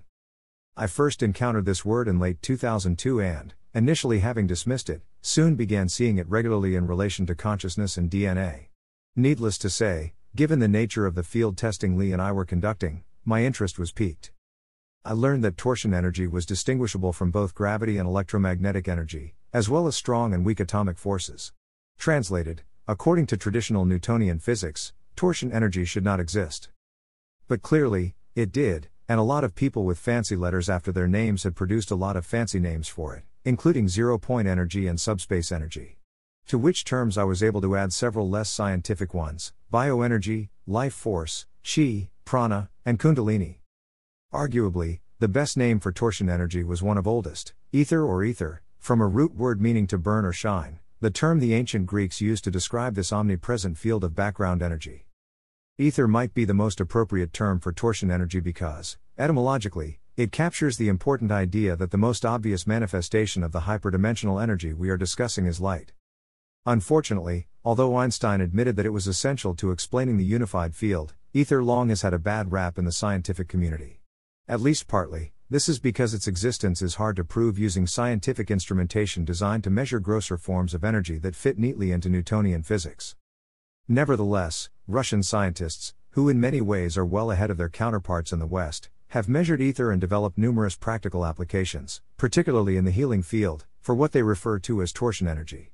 I 0.76 0.88
first 0.88 1.22
encountered 1.22 1.66
this 1.66 1.86
word 1.86 2.08
in 2.08 2.18
late 2.18 2.42
2002 2.42 3.22
and, 3.22 3.54
initially 3.76 4.22
having 4.22 4.48
dismissed 4.48 4.90
it, 4.90 5.04
soon 5.22 5.54
began 5.54 5.90
seeing 5.90 6.18
it 6.18 6.28
regularly 6.28 6.76
in 6.76 6.88
relation 6.88 7.28
to 7.28 7.36
consciousness 7.36 7.98
and 7.98 8.10
DNA. 8.10 8.69
Needless 9.16 9.58
to 9.60 9.70
say, 9.70 10.14
given 10.36 10.60
the 10.60 10.68
nature 10.68 11.06
of 11.06 11.16
the 11.16 11.24
field 11.24 11.58
testing 11.58 11.98
Lee 11.98 12.14
and 12.14 12.22
I 12.22 12.32
were 12.32 12.46
conducting, 12.46 13.04
my 13.26 13.44
interest 13.44 13.80
was 13.80 13.92
piqued. 13.92 14.32
I 15.04 15.14
learned 15.14 15.44
that 15.44 15.58
torsion 15.58 15.94
energy 15.94 16.28
was 16.28 16.46
distinguishable 16.46 17.12
from 17.12 17.32
both 17.32 17.56
gravity 17.56 17.98
and 17.98 18.08
electromagnetic 18.08 18.88
energy, 18.88 19.34
as 19.52 19.70
well 19.70 19.88
as 19.88 19.96
strong 19.96 20.34
and 20.34 20.46
weak 20.46 20.60
atomic 20.60 20.98
forces. 20.98 21.54
Translated, 21.98 22.62
according 22.88 23.26
to 23.28 23.38
traditional 23.38 23.86
Newtonian 23.86 24.40
physics, 24.40 24.94
torsion 25.16 25.52
energy 25.52 25.86
should 25.86 26.04
not 26.04 26.20
exist. 26.20 26.70
But 27.48 27.62
clearly, 27.62 28.16
it 28.36 28.52
did, 28.52 28.90
and 29.08 29.20
a 29.20 29.24
lot 29.24 29.44
of 29.44 29.56
people 29.56 29.86
with 29.86 29.98
fancy 29.98 30.36
letters 30.36 30.70
after 30.70 30.92
their 30.92 31.08
names 31.08 31.44
had 31.44 31.56
produced 31.56 31.92
a 31.92 31.96
lot 31.96 32.16
of 32.16 32.26
fancy 32.26 32.60
names 32.60 32.88
for 32.88 33.16
it, 33.16 33.24
including 33.44 33.90
zero 33.90 34.18
point 34.18 34.48
energy 34.48 34.86
and 34.86 35.02
subspace 35.02 35.52
energy. 35.52 35.99
To 36.50 36.58
which 36.58 36.84
terms 36.84 37.16
I 37.16 37.26
was 37.26 37.44
able 37.44 37.62
to 37.62 37.76
add 37.76 37.94
several 37.94 38.28
less 38.28 38.50
scientific 38.50 39.14
ones 39.14 39.54
bioenergy, 39.72 40.50
life 40.66 40.96
force, 40.96 41.46
chi, 41.64 42.10
prana, 42.26 42.70
and 42.84 42.98
kundalini. 42.98 43.58
Arguably, 44.34 45.02
the 45.20 45.28
best 45.28 45.58
name 45.58 45.80
for 45.80 45.92
torsion 45.92 46.28
energy 46.28 46.64
was 46.64 46.82
one 46.82 46.98
of 46.98 47.06
oldest, 47.06 47.54
ether 47.72 48.04
or 48.04 48.24
ether, 48.24 48.64
from 48.80 49.00
a 49.00 49.06
root 49.06 49.36
word 49.36 49.62
meaning 49.62 49.86
to 49.86 50.00
burn 50.00 50.26
or 50.26 50.34
shine, 50.34 50.80
the 51.00 51.12
term 51.12 51.40
the 51.40 51.54
ancient 51.54 51.86
Greeks 51.86 52.20
used 52.20 52.44
to 52.46 52.50
describe 52.50 52.96
this 52.96 53.14
omnipresent 53.14 53.78
field 53.78 54.04
of 54.04 54.16
background 54.16 54.64
energy. 54.64 55.06
Ether 55.78 56.08
might 56.08 56.34
be 56.34 56.46
the 56.46 56.54
most 56.56 56.80
appropriate 56.80 57.32
term 57.32 57.60
for 57.60 57.72
torsion 57.72 58.10
energy 58.10 58.40
because, 58.40 58.98
etymologically, 59.20 60.00
it 60.18 60.32
captures 60.32 60.78
the 60.78 60.90
important 60.90 61.32
idea 61.32 61.76
that 61.76 61.92
the 61.92 61.98
most 62.00 62.26
obvious 62.26 62.66
manifestation 62.66 63.44
of 63.44 63.52
the 63.52 63.62
hyperdimensional 63.62 64.42
energy 64.42 64.74
we 64.74 64.90
are 64.90 64.98
discussing 64.98 65.46
is 65.46 65.62
light. 65.62 65.92
Unfortunately, 66.66 67.48
although 67.64 67.96
Einstein 67.96 68.42
admitted 68.42 68.76
that 68.76 68.86
it 68.86 68.94
was 68.94 69.08
essential 69.08 69.56
to 69.56 69.72
explaining 69.72 70.18
the 70.18 70.26
unified 70.26 70.76
field, 70.76 71.14
ether 71.34 71.64
long 71.64 71.90
has 71.90 72.02
had 72.02 72.14
a 72.14 72.20
bad 72.20 72.52
rap 72.52 72.78
in 72.78 72.86
the 72.86 72.92
scientific 72.92 73.48
community. 73.48 74.02
At 74.48 74.62
least 74.62 74.88
partly, 74.88 75.34
this 75.50 75.70
is 75.70 75.80
because 75.80 76.14
its 76.14 76.28
existence 76.28 76.82
is 76.82 76.96
hard 76.96 77.16
to 77.16 77.24
prove 77.24 77.58
using 77.58 77.88
scientific 77.88 78.52
instrumentation 78.52 79.26
designed 79.26 79.64
to 79.64 79.70
measure 79.70 80.00
grosser 80.00 80.38
forms 80.38 80.74
of 80.74 80.84
energy 80.84 81.18
that 81.20 81.36
fit 81.36 81.58
neatly 81.58 81.92
into 81.92 82.10
Newtonian 82.10 82.64
physics. 82.64 83.16
Nevertheless, 83.88 84.70
Russian 84.88 85.24
scientists, 85.24 85.96
who 86.12 86.30
in 86.30 86.40
many 86.40 86.62
ways 86.62 86.98
are 86.98 87.06
well 87.06 87.32
ahead 87.32 87.50
of 87.50 87.58
their 87.58 87.70
counterparts 87.70 88.34
in 88.34 88.40
the 88.40 88.46
West, 88.46 88.90
have 89.10 89.30
measured 89.30 89.62
ether 89.62 89.92
and 89.92 90.00
developed 90.00 90.38
numerous 90.38 90.76
practical 90.76 91.26
applications, 91.26 92.02
particularly 92.18 92.78
in 92.78 92.86
the 92.86 92.92
healing 92.92 93.24
field, 93.24 93.66
for 93.80 93.96
what 93.96 94.12
they 94.12 94.22
refer 94.22 94.60
to 94.60 94.82
as 94.82 94.92
torsion 94.92 95.28
energy. 95.28 95.72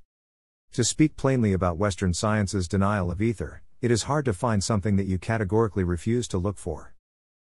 To 0.75 0.83
speak 0.83 1.15
plainly 1.15 1.53
about 1.53 1.77
Western 1.77 2.13
science's 2.13 2.67
denial 2.67 3.09
of 3.09 3.21
ether, 3.21 3.61
it 3.79 3.91
is 3.91 4.03
hard 4.03 4.25
to 4.25 4.33
find 4.33 4.61
something 4.61 4.97
that 4.97 5.05
you 5.05 5.17
categorically 5.17 5.85
refuse 5.85 6.27
to 6.27 6.37
look 6.37 6.57
for. 6.57 6.93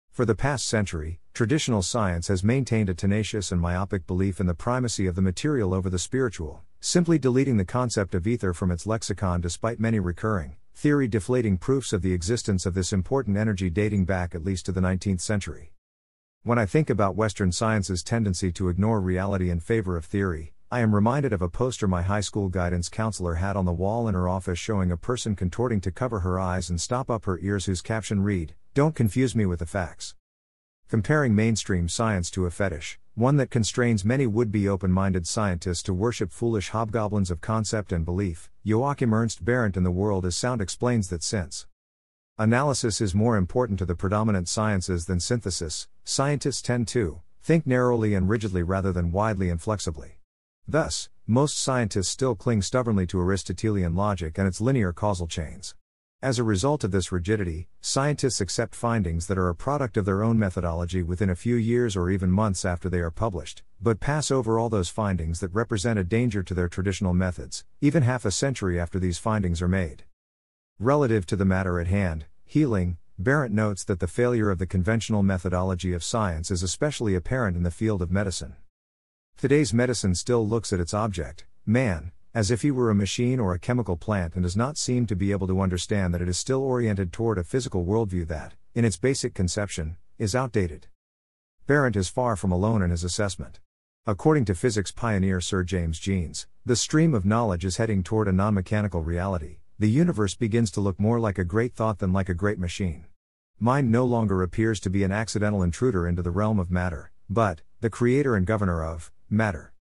For 0.09 0.25
the 0.25 0.33
past 0.33 0.67
century, 0.67 1.19
traditional 1.31 1.83
science 1.83 2.29
has 2.29 2.43
maintained 2.43 2.89
a 2.89 2.95
tenacious 2.95 3.51
and 3.51 3.61
myopic 3.61 4.07
belief 4.07 4.39
in 4.39 4.47
the 4.47 4.55
primacy 4.55 5.05
of 5.05 5.13
the 5.13 5.21
material 5.21 5.71
over 5.71 5.87
the 5.87 5.99
spiritual, 5.99 6.63
simply 6.79 7.19
deleting 7.19 7.57
the 7.57 7.63
concept 7.63 8.15
of 8.15 8.25
ether 8.25 8.55
from 8.55 8.71
its 8.71 8.87
lexicon 8.87 9.39
despite 9.39 9.79
many 9.79 9.99
recurring, 9.99 10.55
theory 10.73 11.07
deflating 11.07 11.59
proofs 11.59 11.93
of 11.93 12.01
the 12.01 12.13
existence 12.13 12.65
of 12.65 12.73
this 12.73 12.91
important 12.91 13.37
energy 13.37 13.69
dating 13.69 14.05
back 14.05 14.33
at 14.33 14.43
least 14.43 14.65
to 14.65 14.71
the 14.71 14.81
19th 14.81 15.21
century. 15.21 15.73
When 16.41 16.57
I 16.57 16.65
think 16.65 16.89
about 16.89 17.15
Western 17.15 17.51
science's 17.51 18.01
tendency 18.01 18.51
to 18.53 18.69
ignore 18.69 18.99
reality 18.99 19.51
in 19.51 19.59
favor 19.59 19.95
of 19.95 20.05
theory, 20.05 20.55
I 20.73 20.79
am 20.79 20.95
reminded 20.95 21.33
of 21.33 21.41
a 21.41 21.49
poster 21.49 21.85
my 21.85 22.01
high 22.01 22.21
school 22.21 22.47
guidance 22.47 22.87
counselor 22.87 23.33
had 23.33 23.57
on 23.57 23.65
the 23.65 23.73
wall 23.73 24.07
in 24.07 24.13
her 24.13 24.29
office 24.29 24.57
showing 24.57 24.89
a 24.89 24.95
person 24.95 25.35
contorting 25.35 25.81
to 25.81 25.91
cover 25.91 26.21
her 26.21 26.39
eyes 26.39 26.69
and 26.69 26.79
stop 26.79 27.09
up 27.09 27.25
her 27.25 27.37
ears 27.39 27.65
whose 27.65 27.81
caption 27.81 28.23
read, 28.23 28.55
don't 28.73 28.95
confuse 28.95 29.35
me 29.35 29.45
with 29.45 29.59
the 29.59 29.65
facts. 29.65 30.15
Comparing 30.87 31.35
mainstream 31.35 31.89
science 31.89 32.31
to 32.31 32.45
a 32.45 32.49
fetish, 32.49 32.97
one 33.15 33.35
that 33.35 33.51
constrains 33.51 34.05
many 34.05 34.25
would 34.25 34.49
be 34.49 34.69
open 34.69 34.93
minded 34.93 35.27
scientists 35.27 35.83
to 35.83 35.93
worship 35.93 36.31
foolish 36.31 36.69
hobgoblins 36.69 37.29
of 37.29 37.41
concept 37.41 37.91
and 37.91 38.05
belief, 38.05 38.49
Joachim 38.63 39.13
Ernst 39.13 39.43
Berendt 39.43 39.75
in 39.75 39.83
The 39.83 39.91
World 39.91 40.25
as 40.25 40.37
Sound 40.37 40.61
explains 40.61 41.09
that 41.09 41.21
since 41.21 41.65
analysis 42.37 43.01
is 43.01 43.13
more 43.13 43.35
important 43.35 43.77
to 43.79 43.85
the 43.85 43.93
predominant 43.93 44.47
sciences 44.47 45.05
than 45.05 45.19
synthesis, 45.19 45.89
scientists 46.05 46.61
tend 46.61 46.87
to 46.87 47.19
think 47.43 47.67
narrowly 47.67 48.13
and 48.13 48.29
rigidly 48.29 48.63
rather 48.63 48.93
than 48.93 49.11
widely 49.11 49.49
and 49.49 49.61
flexibly. 49.61 50.20
Thus, 50.67 51.09
most 51.27 51.57
scientists 51.57 52.09
still 52.09 52.35
cling 52.35 52.61
stubbornly 52.61 53.07
to 53.07 53.19
Aristotelian 53.19 53.95
logic 53.95 54.37
and 54.37 54.47
its 54.47 54.61
linear 54.61 54.93
causal 54.93 55.27
chains. 55.27 55.75
As 56.23 56.37
a 56.37 56.43
result 56.43 56.83
of 56.83 56.91
this 56.91 57.11
rigidity, 57.11 57.67
scientists 57.81 58.41
accept 58.41 58.75
findings 58.75 59.25
that 59.25 59.39
are 59.39 59.49
a 59.49 59.55
product 59.55 59.97
of 59.97 60.05
their 60.05 60.21
own 60.21 60.37
methodology 60.37 61.01
within 61.01 61.31
a 61.31 61.35
few 61.35 61.55
years 61.55 61.95
or 61.97 62.11
even 62.11 62.29
months 62.29 62.63
after 62.63 62.89
they 62.89 62.99
are 62.99 63.09
published, 63.09 63.63
but 63.81 63.99
pass 63.99 64.29
over 64.29 64.59
all 64.59 64.69
those 64.69 64.89
findings 64.89 65.39
that 65.39 65.53
represent 65.53 65.97
a 65.97 66.03
danger 66.03 66.43
to 66.43 66.53
their 66.53 66.67
traditional 66.67 67.15
methods, 67.15 67.65
even 67.81 68.03
half 68.03 68.23
a 68.23 68.29
century 68.29 68.79
after 68.79 68.99
these 68.99 69.17
findings 69.17 69.63
are 69.63 69.67
made. 69.67 70.03
Relative 70.77 71.25
to 71.25 71.35
the 71.35 71.43
matter 71.45 71.79
at 71.79 71.87
hand, 71.87 72.25
healing, 72.45 72.97
Berendt 73.17 73.53
notes 73.53 73.83
that 73.83 73.99
the 73.99 74.07
failure 74.07 74.51
of 74.51 74.59
the 74.59 74.67
conventional 74.67 75.23
methodology 75.23 75.91
of 75.91 76.03
science 76.03 76.51
is 76.51 76.61
especially 76.61 77.15
apparent 77.15 77.57
in 77.57 77.63
the 77.63 77.71
field 77.71 78.01
of 78.01 78.11
medicine. 78.11 78.55
Today's 79.37 79.73
medicine 79.73 80.13
still 80.13 80.47
looks 80.47 80.71
at 80.71 80.79
its 80.79 80.93
object, 80.93 81.45
man, 81.65 82.11
as 82.33 82.51
if 82.51 82.61
he 82.61 82.69
were 82.69 82.91
a 82.91 82.95
machine 82.95 83.39
or 83.39 83.53
a 83.53 83.59
chemical 83.59 83.97
plant 83.97 84.35
and 84.35 84.43
does 84.43 84.55
not 84.55 84.77
seem 84.77 85.07
to 85.07 85.15
be 85.15 85.31
able 85.31 85.47
to 85.47 85.61
understand 85.61 86.13
that 86.13 86.21
it 86.21 86.29
is 86.29 86.37
still 86.37 86.61
oriented 86.61 87.11
toward 87.11 87.39
a 87.39 87.43
physical 87.43 87.83
worldview 87.83 88.27
that, 88.27 88.53
in 88.75 88.85
its 88.85 88.97
basic 88.97 89.33
conception, 89.33 89.97
is 90.19 90.35
outdated. 90.35 90.87
Berendt 91.65 91.95
is 91.95 92.07
far 92.07 92.35
from 92.35 92.51
alone 92.51 92.83
in 92.83 92.91
his 92.91 93.03
assessment. 93.03 93.59
According 94.05 94.45
to 94.45 94.55
physics 94.55 94.91
pioneer 94.91 95.41
Sir 95.41 95.63
James 95.63 95.99
Jeans, 95.99 96.47
the 96.65 96.75
stream 96.75 97.13
of 97.13 97.25
knowledge 97.25 97.65
is 97.65 97.77
heading 97.77 98.03
toward 98.03 98.27
a 98.27 98.31
non 98.31 98.53
mechanical 98.53 99.01
reality. 99.01 99.57
The 99.79 99.89
universe 99.89 100.35
begins 100.35 100.69
to 100.71 100.81
look 100.81 100.99
more 100.99 101.19
like 101.19 101.39
a 101.39 101.43
great 101.43 101.73
thought 101.73 101.97
than 101.97 102.13
like 102.13 102.29
a 102.29 102.35
great 102.35 102.59
machine. 102.59 103.05
Mind 103.59 103.91
no 103.91 104.05
longer 104.05 104.43
appears 104.43 104.79
to 104.81 104.89
be 104.89 105.03
an 105.03 105.11
accidental 105.11 105.63
intruder 105.63 106.07
into 106.07 106.21
the 106.21 106.31
realm 106.31 106.59
of 106.59 106.69
matter, 106.69 107.11
but, 107.29 107.61
the 107.79 107.89
creator 107.89 108.35
and 108.35 108.45
governor 108.45 108.83
of, 108.83 109.11
matter. 109.31 109.73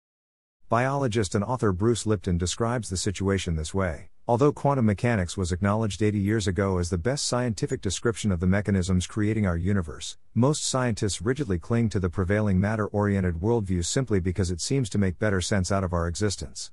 Biologist 0.70 1.34
and 1.34 1.44
author 1.44 1.72
Bruce 1.72 2.06
Lipton 2.06 2.38
describes 2.38 2.90
the 2.90 2.98
situation 2.98 3.56
this 3.56 3.74
way. 3.74 4.10
Although 4.28 4.52
quantum 4.52 4.86
mechanics 4.86 5.36
was 5.36 5.52
acknowledged 5.52 6.04
80 6.04 6.20
years 6.20 6.46
ago 6.46 6.78
as 6.78 6.92
the 6.92 7.00
best 7.00 7.28
scientific 7.28 7.82
description 7.82 8.32
of 8.32 8.40
the 8.40 8.46
mechanisms 8.46 9.08
creating 9.08 9.48
our 9.48 9.58
universe, 9.58 10.18
most 10.36 10.64
scientists 10.64 11.24
rigidly 11.24 11.58
cling 11.58 11.90
to 11.90 12.00
the 12.00 12.12
prevailing 12.12 12.60
matter 12.60 12.86
oriented 12.86 13.38
worldview 13.38 13.84
simply 13.84 14.20
because 14.20 14.52
it 14.52 14.62
seems 14.62 14.88
to 14.92 15.00
make 15.00 15.18
better 15.18 15.42
sense 15.42 15.72
out 15.72 15.84
of 15.84 15.94
our 15.94 16.08
existence. 16.08 16.72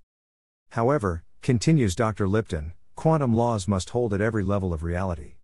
However, 0.73 1.25
continues 1.41 1.95
Dr. 1.95 2.29
Lipton, 2.29 2.75
quantum 2.95 3.35
laws 3.35 3.67
must 3.67 3.89
hold 3.89 4.13
at 4.13 4.21
every 4.21 4.45
level 4.45 4.75
of 4.75 4.83
reality. 4.83 5.37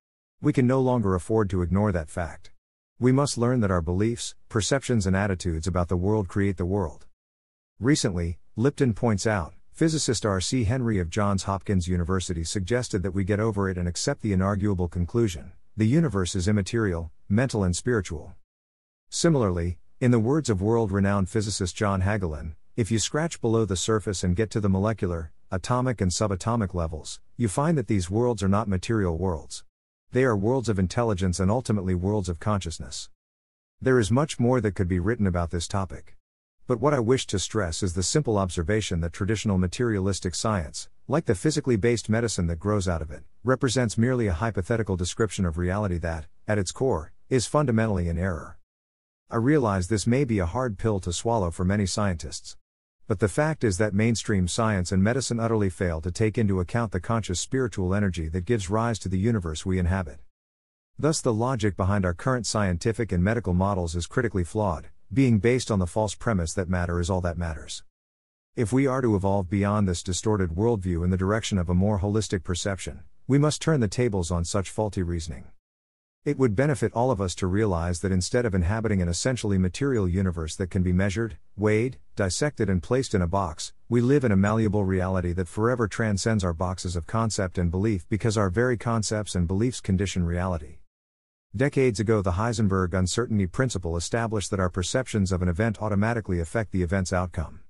We 0.43 0.53
can 0.53 0.67
no 0.67 0.83
longer 0.83 1.15
afford 1.15 1.49
to 1.49 1.63
ignore 1.63 1.93
that 1.93 2.11
fact. 2.11 2.51
We 2.99 3.13
must 3.13 3.39
learn 3.39 3.61
that 3.61 3.71
our 3.71 3.81
beliefs, 3.81 4.35
perceptions, 4.51 5.07
and 5.07 5.17
attitudes 5.17 5.67
about 5.67 5.89
the 5.89 5.97
world 5.97 6.29
create 6.29 6.59
the 6.59 6.67
world. 6.67 7.07
Recently, 7.83 8.39
Lipton 8.55 8.95
points 8.95 9.27
out, 9.27 9.55
physicist 9.73 10.25
R.C. 10.25 10.63
Henry 10.63 11.01
of 11.01 11.11
Johns 11.11 11.43
Hopkins 11.43 11.89
University 11.89 12.45
suggested 12.45 13.03
that 13.03 13.11
we 13.11 13.25
get 13.25 13.41
over 13.41 13.69
it 13.69 13.77
and 13.77 13.89
accept 13.89 14.23
the 14.23 14.33
inarguable 14.33 14.89
conclusion 14.89 15.51
the 15.77 15.85
universe 15.85 16.37
is 16.37 16.47
immaterial, 16.47 17.11
mental, 17.29 17.65
and 17.65 17.75
spiritual. 17.75 18.37
Similarly, 19.11 19.79
in 20.01 20.13
the 20.13 20.21
words 20.21 20.49
of 20.49 20.63
world 20.63 20.93
renowned 20.93 21.29
physicist 21.29 21.75
John 21.75 22.03
Hagelin, 22.03 22.55
if 22.77 22.93
you 22.93 23.01
scratch 23.01 23.41
below 23.41 23.65
the 23.65 23.75
surface 23.75 24.23
and 24.23 24.37
get 24.37 24.49
to 24.51 24.61
the 24.61 24.69
molecular, 24.69 25.33
atomic, 25.51 26.01
and 26.01 26.13
subatomic 26.13 26.75
levels, 26.75 27.19
you 27.37 27.49
find 27.49 27.77
that 27.77 27.89
these 27.89 28.09
worlds 28.09 28.45
are 28.45 28.49
not 28.49 28.69
material 28.69 29.19
worlds. 29.19 29.65
They 30.13 30.23
are 30.23 30.37
worlds 30.37 30.69
of 30.69 30.79
intelligence 30.79 31.41
and 31.41 31.51
ultimately 31.51 31.97
worlds 31.97 32.29
of 32.29 32.39
consciousness. 32.39 33.11
There 33.81 33.99
is 33.99 34.13
much 34.13 34.39
more 34.39 34.61
that 34.61 34.77
could 34.77 34.87
be 34.87 35.01
written 35.01 35.27
about 35.27 35.51
this 35.51 35.67
topic. 35.67 36.15
But 36.73 36.81
what 36.81 36.95
I 36.95 37.01
wish 37.01 37.27
to 37.27 37.39
stress 37.39 37.83
is 37.83 37.93
the 37.93 38.03
simple 38.03 38.39
observation 38.39 39.01
that 39.01 39.13
traditional 39.13 39.59
materialistic 39.59 40.35
science, 40.35 40.89
like 41.07 41.27
the 41.27 41.35
physically 41.35 41.77
based 41.77 42.09
medicine 42.09 42.47
that 42.47 42.61
grows 42.61 42.89
out 42.89 43.03
of 43.03 43.11
it, 43.11 43.25
represents 43.45 43.99
merely 43.99 44.27
a 44.27 44.33
hypothetical 44.33 44.97
description 44.97 45.45
of 45.45 45.59
reality 45.59 45.99
that, 45.99 46.25
at 46.49 46.57
its 46.57 46.73
core, 46.73 47.13
is 47.29 47.45
fundamentally 47.45 48.09
in 48.09 48.17
error. 48.17 48.57
I 49.31 49.37
realize 49.37 49.89
this 49.89 50.07
may 50.07 50.25
be 50.25 50.39
a 50.39 50.47
hard 50.47 50.79
pill 50.79 50.99
to 51.01 51.13
swallow 51.13 51.51
for 51.51 51.63
many 51.63 51.85
scientists. 51.85 52.57
But 53.07 53.19
the 53.19 53.29
fact 53.29 53.65
is 53.65 53.77
that 53.77 53.93
mainstream 53.93 54.49
science 54.49 54.91
and 54.93 55.05
medicine 55.05 55.41
utterly 55.41 55.69
fail 55.69 56.01
to 56.01 56.11
take 56.11 56.39
into 56.39 56.59
account 56.59 56.93
the 56.93 57.01
conscious 57.01 57.39
spiritual 57.39 57.95
energy 57.95 58.29
that 58.31 58.47
gives 58.47 58.71
rise 58.71 58.99
to 59.01 59.11
the 59.11 59.19
universe 59.19 59.67
we 59.67 59.79
inhabit. 59.79 60.21
Thus, 60.99 61.21
the 61.21 61.35
logic 61.35 61.77
behind 61.77 62.07
our 62.07 62.15
current 62.15 62.47
scientific 62.47 63.13
and 63.13 63.23
medical 63.23 63.53
models 63.53 63.95
is 63.95 64.07
critically 64.07 64.45
flawed, 64.45 64.89
being 65.13 65.39
based 65.39 65.71
on 65.71 65.79
the 65.79 65.87
false 65.87 66.15
premise 66.15 66.55
that 66.55 66.71
matter 66.71 66.99
is 66.99 67.11
all 67.11 67.21
that 67.21 67.37
matters. 67.37 67.83
If 68.57 68.73
we 68.73 68.87
are 68.87 69.03
to 69.03 69.15
evolve 69.15 69.51
beyond 69.51 69.87
this 69.87 70.03
distorted 70.03 70.51
worldview 70.51 71.05
in 71.05 71.11
the 71.11 71.19
direction 71.19 71.59
of 71.59 71.69
a 71.69 71.75
more 71.75 72.01
holistic 72.01 72.45
perception, 72.45 73.03
we 73.27 73.37
must 73.37 73.61
turn 73.61 73.81
the 73.81 73.89
tables 73.89 74.31
on 74.31 74.47
such 74.47 74.71
faulty 74.71 75.03
reasoning. 75.03 75.45
It 76.25 76.39
would 76.39 76.57
benefit 76.57 76.95
all 76.95 77.11
of 77.11 77.21
us 77.21 77.35
to 77.37 77.47
realize 77.47 78.01
that 78.01 78.13
instead 78.13 78.47
of 78.47 78.55
inhabiting 78.55 79.03
an 79.03 79.09
essentially 79.09 79.59
material 79.59 80.09
universe 80.09 80.57
that 80.57 80.71
can 80.71 80.83
be 80.83 80.93
measured, 80.93 81.37
weighed, 81.57 81.99
dissected, 82.17 82.71
and 82.71 82.83
placed 82.83 83.15
in 83.15 83.21
a 83.21 83.27
box, 83.27 83.75
we 83.91 84.01
live 84.01 84.25
in 84.25 84.33
a 84.33 84.37
malleable 84.37 84.85
reality 84.85 85.35
that 85.35 85.49
forever 85.49 85.89
transcends 85.89 86.43
our 86.43 86.55
boxes 86.55 86.97
of 86.97 87.07
concept 87.07 87.59
and 87.59 87.71
belief 87.71 88.09
because 88.09 88.39
our 88.39 88.49
very 88.49 88.79
concepts 88.79 89.35
and 89.35 89.47
beliefs 89.47 89.81
condition 89.81 90.25
reality. 90.25 90.79
Decades 91.55 92.01
ago, 92.01 92.23
the 92.23 92.33
Heisenberg 92.33 92.95
uncertainty 92.95 93.47
principle 93.47 93.95
established 93.95 94.51
that 94.51 94.61
our 94.61 94.71
perceptions 94.71 95.31
of 95.31 95.43
an 95.43 95.49
event 95.49 95.83
automatically 95.83 96.41
affect 96.41 96.73
the 96.73 96.83
event's 96.83 97.13
outcome. 97.13 97.61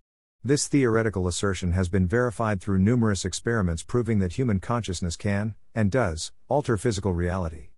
This 0.45 0.69
theoretical 0.69 1.27
assertion 1.27 1.73
has 1.73 1.89
been 1.89 2.07
verified 2.07 2.61
through 2.61 2.79
numerous 2.79 3.25
experiments 3.25 3.83
proving 3.83 4.21
that 4.21 4.35
human 4.35 4.61
consciousness 4.61 5.17
can, 5.17 5.57
and 5.75 5.91
does, 5.91 6.31
alter 6.47 6.77
physical 6.77 7.13
reality. 7.13 7.71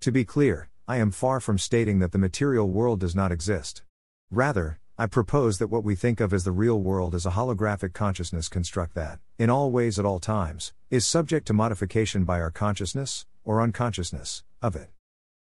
To 0.00 0.10
be 0.10 0.24
clear, 0.24 0.70
I 0.88 0.96
am 0.96 1.12
far 1.12 1.38
from 1.38 1.56
stating 1.56 2.00
that 2.00 2.10
the 2.10 2.18
material 2.18 2.68
world 2.68 2.98
does 2.98 3.14
not 3.14 3.30
exist. 3.30 3.84
Rather, 4.32 4.80
I 4.98 5.06
propose 5.06 5.58
that 5.58 5.68
what 5.68 5.84
we 5.84 5.94
think 5.94 6.18
of 6.18 6.32
as 6.32 6.42
the 6.42 6.50
real 6.50 6.80
world 6.80 7.14
is 7.14 7.26
a 7.26 7.30
holographic 7.30 7.92
consciousness 7.92 8.48
construct 8.48 8.96
that, 8.96 9.20
in 9.38 9.50
all 9.50 9.70
ways 9.70 10.00
at 10.00 10.04
all 10.04 10.18
times, 10.18 10.72
is 10.90 11.06
subject 11.06 11.46
to 11.46 11.52
modification 11.52 12.24
by 12.24 12.40
our 12.40 12.50
consciousness, 12.50 13.24
or 13.44 13.62
unconsciousness, 13.62 14.42
of 14.60 14.74
it. 14.74 14.90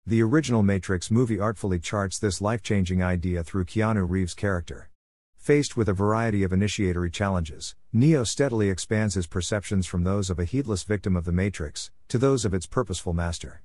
The 0.06 0.24
original 0.24 0.64
Matrix 0.64 1.12
movie 1.12 1.40
artfully 1.40 1.78
charts 1.78 2.18
this 2.18 2.42
life 2.42 2.64
changing 2.64 3.04
idea 3.04 3.44
through 3.44 3.66
Keanu 3.66 4.10
Reeves' 4.10 4.34
character. 4.34 4.90
Faced 5.36 5.78
with 5.78 5.88
a 5.88 5.94
variety 5.94 6.42
of 6.42 6.52
initiatory 6.52 7.12
challenges, 7.12 7.76
Neo 7.94 8.24
steadily 8.24 8.70
expands 8.70 9.14
his 9.14 9.28
perceptions 9.28 9.86
from 9.86 10.04
those 10.04 10.30
of 10.30 10.40
a 10.40 10.46
heedless 10.46 10.82
victim 10.82 11.16
of 11.16 11.26
the 11.26 11.32
Matrix, 11.32 11.92
to 12.08 12.18
those 12.18 12.44
of 12.44 12.56
its 12.56 12.66
purposeful 12.66 13.14
master. 13.14 13.62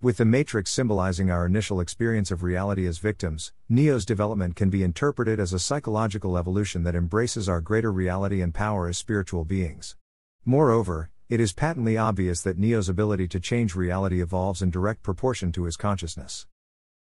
With 0.00 0.18
the 0.18 0.24
Matrix 0.24 0.70
symbolizing 0.70 1.30
our 1.30 1.46
initial 1.46 1.80
experience 1.80 2.30
of 2.30 2.42
reality 2.42 2.86
as 2.86 2.98
victims, 2.98 3.52
Neo's 3.68 4.04
development 4.04 4.54
can 4.54 4.70
be 4.70 4.82
interpreted 4.82 5.40
as 5.40 5.52
a 5.52 5.58
psychological 5.58 6.38
evolution 6.38 6.84
that 6.84 6.94
embraces 6.94 7.48
our 7.48 7.60
greater 7.60 7.90
reality 7.90 8.40
and 8.40 8.54
power 8.54 8.86
as 8.86 8.98
spiritual 8.98 9.44
beings. 9.44 9.96
Moreover, 10.44 11.10
it 11.28 11.40
is 11.40 11.54
patently 11.54 11.96
obvious 11.96 12.42
that 12.42 12.58
Neo's 12.58 12.88
ability 12.88 13.26
to 13.28 13.40
change 13.40 13.74
reality 13.74 14.20
evolves 14.20 14.60
in 14.60 14.70
direct 14.70 15.02
proportion 15.02 15.52
to 15.52 15.64
his 15.64 15.76
consciousness. 15.76 16.46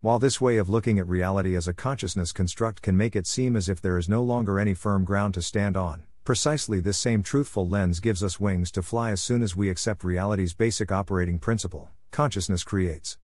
While 0.01 0.19
this 0.19 0.41
way 0.41 0.57
of 0.57 0.71
looking 0.71 0.99
at 0.99 1.07
reality 1.07 1.55
as 1.55 1.69
a 1.69 1.75
consciousness 1.75 2.33
construct 2.33 2.81
can 2.81 2.97
make 2.97 3.15
it 3.15 3.27
seem 3.27 3.55
as 3.55 3.69
if 3.69 3.83
there 3.83 3.99
is 3.99 4.09
no 4.09 4.23
longer 4.23 4.59
any 4.59 4.73
firm 4.73 5.05
ground 5.05 5.35
to 5.35 5.43
stand 5.43 5.77
on, 5.77 6.05
precisely 6.25 6.81
this 6.81 6.97
same 6.97 7.23
truthful 7.23 7.69
lens 7.69 8.01
gives 8.01 8.23
us 8.23 8.41
wings 8.41 8.71
to 8.71 8.83
fly 8.83 9.11
as 9.11 9.21
soon 9.21 9.43
as 9.43 9.55
we 9.55 9.69
accept 9.69 10.03
reality's 10.03 10.55
basic 10.55 10.91
operating 10.91 11.39
principle 11.39 11.91
consciousness 12.11 12.65
creates. 12.65 13.19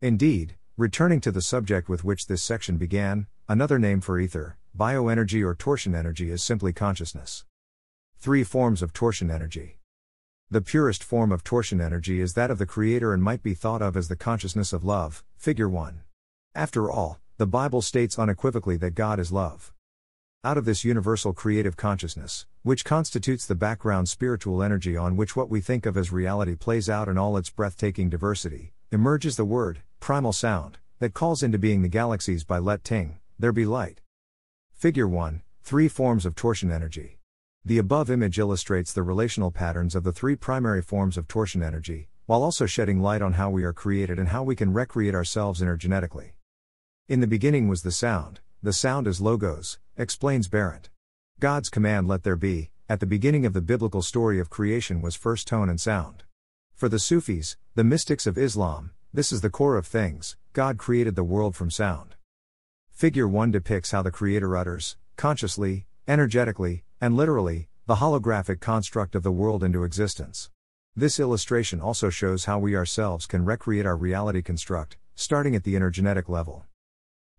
Indeed, 0.00 0.54
returning 0.76 1.20
to 1.22 1.32
the 1.32 1.42
subject 1.42 1.88
with 1.88 2.04
which 2.04 2.28
this 2.28 2.42
section 2.42 2.76
began, 2.76 3.26
another 3.48 3.78
name 3.78 4.00
for 4.00 4.20
ether, 4.20 4.56
bioenergy 4.76 5.44
or 5.44 5.56
torsion 5.56 5.94
energy 5.94 6.30
is 6.30 6.42
simply 6.42 6.72
consciousness. 6.72 7.44
Three 8.18 8.44
forms 8.44 8.82
of 8.82 8.92
torsion 8.92 9.30
energy. 9.30 9.78
The 10.52 10.60
purest 10.60 11.02
form 11.02 11.32
of 11.32 11.42
torsion 11.42 11.80
energy 11.80 12.20
is 12.20 12.34
that 12.34 12.50
of 12.50 12.58
the 12.58 12.66
Creator 12.66 13.14
and 13.14 13.22
might 13.22 13.42
be 13.42 13.54
thought 13.54 13.80
of 13.80 13.96
as 13.96 14.08
the 14.08 14.16
consciousness 14.16 14.74
of 14.74 14.84
love, 14.84 15.24
figure 15.34 15.66
1. 15.66 16.02
After 16.54 16.90
all, 16.90 17.20
the 17.38 17.46
Bible 17.46 17.80
states 17.80 18.18
unequivocally 18.18 18.76
that 18.76 18.94
God 18.94 19.18
is 19.18 19.32
love. 19.32 19.72
Out 20.44 20.58
of 20.58 20.66
this 20.66 20.84
universal 20.84 21.32
creative 21.32 21.78
consciousness, 21.78 22.44
which 22.64 22.84
constitutes 22.84 23.46
the 23.46 23.54
background 23.54 24.10
spiritual 24.10 24.62
energy 24.62 24.94
on 24.94 25.16
which 25.16 25.34
what 25.34 25.48
we 25.48 25.62
think 25.62 25.86
of 25.86 25.96
as 25.96 26.12
reality 26.12 26.54
plays 26.54 26.90
out 26.90 27.08
in 27.08 27.16
all 27.16 27.38
its 27.38 27.48
breathtaking 27.48 28.10
diversity, 28.10 28.74
emerges 28.90 29.38
the 29.38 29.46
word, 29.46 29.80
primal 30.00 30.34
sound, 30.34 30.76
that 30.98 31.14
calls 31.14 31.42
into 31.42 31.56
being 31.56 31.80
the 31.80 31.88
galaxies 31.88 32.44
by 32.44 32.58
let 32.58 32.84
ting, 32.84 33.18
there 33.38 33.52
be 33.52 33.64
light. 33.64 34.02
Figure 34.74 35.08
1 35.08 35.40
Three 35.62 35.88
forms 35.88 36.26
of 36.26 36.34
torsion 36.34 36.70
energy. 36.70 37.21
The 37.64 37.78
above 37.78 38.10
image 38.10 38.40
illustrates 38.40 38.92
the 38.92 39.04
relational 39.04 39.52
patterns 39.52 39.94
of 39.94 40.02
the 40.02 40.10
three 40.10 40.34
primary 40.34 40.82
forms 40.82 41.16
of 41.16 41.28
torsion 41.28 41.62
energy, 41.62 42.08
while 42.26 42.42
also 42.42 42.66
shedding 42.66 43.00
light 43.00 43.22
on 43.22 43.34
how 43.34 43.50
we 43.50 43.62
are 43.62 43.72
created 43.72 44.18
and 44.18 44.30
how 44.30 44.42
we 44.42 44.56
can 44.56 44.72
recreate 44.72 45.14
ourselves 45.14 45.62
energetically. 45.62 46.32
In 47.06 47.20
the 47.20 47.28
beginning 47.28 47.68
was 47.68 47.82
the 47.82 47.92
sound, 47.92 48.40
the 48.64 48.72
sound 48.72 49.06
is 49.06 49.20
logos, 49.20 49.78
explains 49.96 50.48
Berendt. 50.48 50.90
God's 51.38 51.68
command, 51.68 52.08
let 52.08 52.24
there 52.24 52.34
be, 52.34 52.72
at 52.88 52.98
the 52.98 53.06
beginning 53.06 53.46
of 53.46 53.52
the 53.52 53.60
biblical 53.60 54.02
story 54.02 54.40
of 54.40 54.50
creation 54.50 55.00
was 55.00 55.14
first 55.14 55.46
tone 55.46 55.68
and 55.68 55.80
sound. 55.80 56.24
For 56.74 56.88
the 56.88 56.98
Sufis, 56.98 57.56
the 57.76 57.84
mystics 57.84 58.26
of 58.26 58.36
Islam, 58.36 58.90
this 59.14 59.30
is 59.30 59.40
the 59.40 59.50
core 59.50 59.76
of 59.76 59.86
things 59.86 60.36
God 60.52 60.78
created 60.78 61.14
the 61.14 61.22
world 61.22 61.54
from 61.54 61.70
sound. 61.70 62.16
Figure 62.90 63.28
1 63.28 63.52
depicts 63.52 63.92
how 63.92 64.02
the 64.02 64.10
Creator 64.10 64.56
utters, 64.56 64.96
consciously, 65.16 65.86
energetically, 66.08 66.82
and 67.02 67.16
literally, 67.16 67.66
the 67.86 67.96
holographic 67.96 68.60
construct 68.60 69.16
of 69.16 69.24
the 69.24 69.32
world 69.32 69.64
into 69.64 69.82
existence. 69.82 70.50
This 70.94 71.18
illustration 71.18 71.80
also 71.80 72.10
shows 72.10 72.44
how 72.44 72.60
we 72.60 72.76
ourselves 72.76 73.26
can 73.26 73.44
recreate 73.44 73.84
our 73.84 73.96
reality 73.96 74.40
construct, 74.40 74.98
starting 75.16 75.56
at 75.56 75.64
the 75.64 75.74
energetic 75.74 76.28
level. 76.28 76.64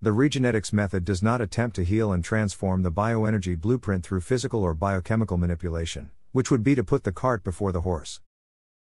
The 0.01 0.09
regenetics 0.09 0.73
method 0.73 1.05
does 1.05 1.23
not 1.23 1.39
attempt 1.39 1.77
to 1.77 1.85
heal 1.85 2.11
and 2.11 2.21
transform 2.21 2.83
the 2.83 2.91
bioenergy 2.91 3.57
blueprint 3.57 4.03
through 4.03 4.19
physical 4.19 4.61
or 4.63 4.73
biochemical 4.73 5.37
manipulation, 5.37 6.09
which 6.33 6.51
would 6.51 6.61
be 6.61 6.75
to 6.75 6.83
put 6.83 7.05
the 7.05 7.13
cart 7.13 7.41
before 7.41 7.71
the 7.71 7.81
horse. 7.81 8.19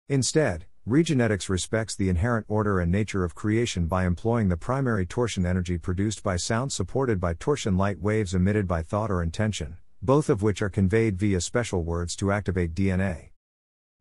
Instead, 0.09 0.65
regenetics 0.89 1.51
respects 1.51 1.95
the 1.95 2.09
inherent 2.09 2.47
order 2.49 2.81
and 2.81 2.91
nature 2.91 3.23
of 3.23 3.35
creation 3.35 3.85
by 3.85 4.07
employing 4.07 4.49
the 4.49 4.57
primary 4.57 5.05
torsion 5.05 5.45
energy 5.45 5.77
produced 5.77 6.23
by 6.23 6.37
sound 6.37 6.73
supported 6.73 7.21
by 7.21 7.35
torsion 7.35 7.77
light 7.77 8.01
waves 8.01 8.33
emitted 8.33 8.67
by 8.67 8.81
thought 8.81 9.11
or 9.11 9.23
intention, 9.23 9.77
both 10.03 10.31
of 10.31 10.43
which 10.43 10.63
are 10.63 10.71
conveyed 10.71 11.19
via 11.19 11.41
special 11.41 11.83
words 11.83 12.17
to 12.17 12.33
activate 12.33 12.75
DNA. 12.75 13.31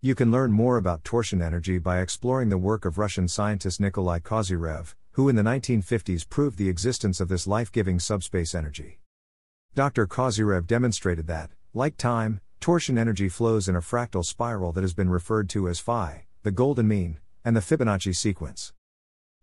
You 0.01 0.15
can 0.15 0.31
learn 0.31 0.53
more 0.53 0.77
about 0.77 1.03
torsion 1.03 1.41
energy 1.41 1.77
by 1.77 1.99
exploring 1.99 2.47
the 2.47 2.57
work 2.57 2.85
of 2.85 2.97
Russian 2.97 3.27
scientist 3.27 3.81
Nikolai 3.81 4.19
Kozyrev, 4.19 4.95
who 5.11 5.27
in 5.27 5.35
the 5.35 5.41
1950s 5.41 6.29
proved 6.29 6.57
the 6.57 6.69
existence 6.69 7.19
of 7.19 7.27
this 7.27 7.45
life 7.45 7.69
giving 7.69 7.99
subspace 7.99 8.55
energy. 8.55 8.99
Dr. 9.75 10.07
Kozyrev 10.07 10.65
demonstrated 10.65 11.27
that, 11.27 11.49
like 11.73 11.97
time, 11.97 12.39
torsion 12.61 12.97
energy 12.97 13.27
flows 13.27 13.67
in 13.67 13.75
a 13.75 13.81
fractal 13.81 14.23
spiral 14.23 14.71
that 14.71 14.83
has 14.83 14.93
been 14.93 15.09
referred 15.09 15.49
to 15.49 15.67
as 15.67 15.79
phi, 15.79 16.27
the 16.43 16.51
golden 16.51 16.87
mean, 16.87 17.19
and 17.43 17.55
the 17.55 17.61
Fibonacci 17.61 18.15
sequence. 18.15 18.71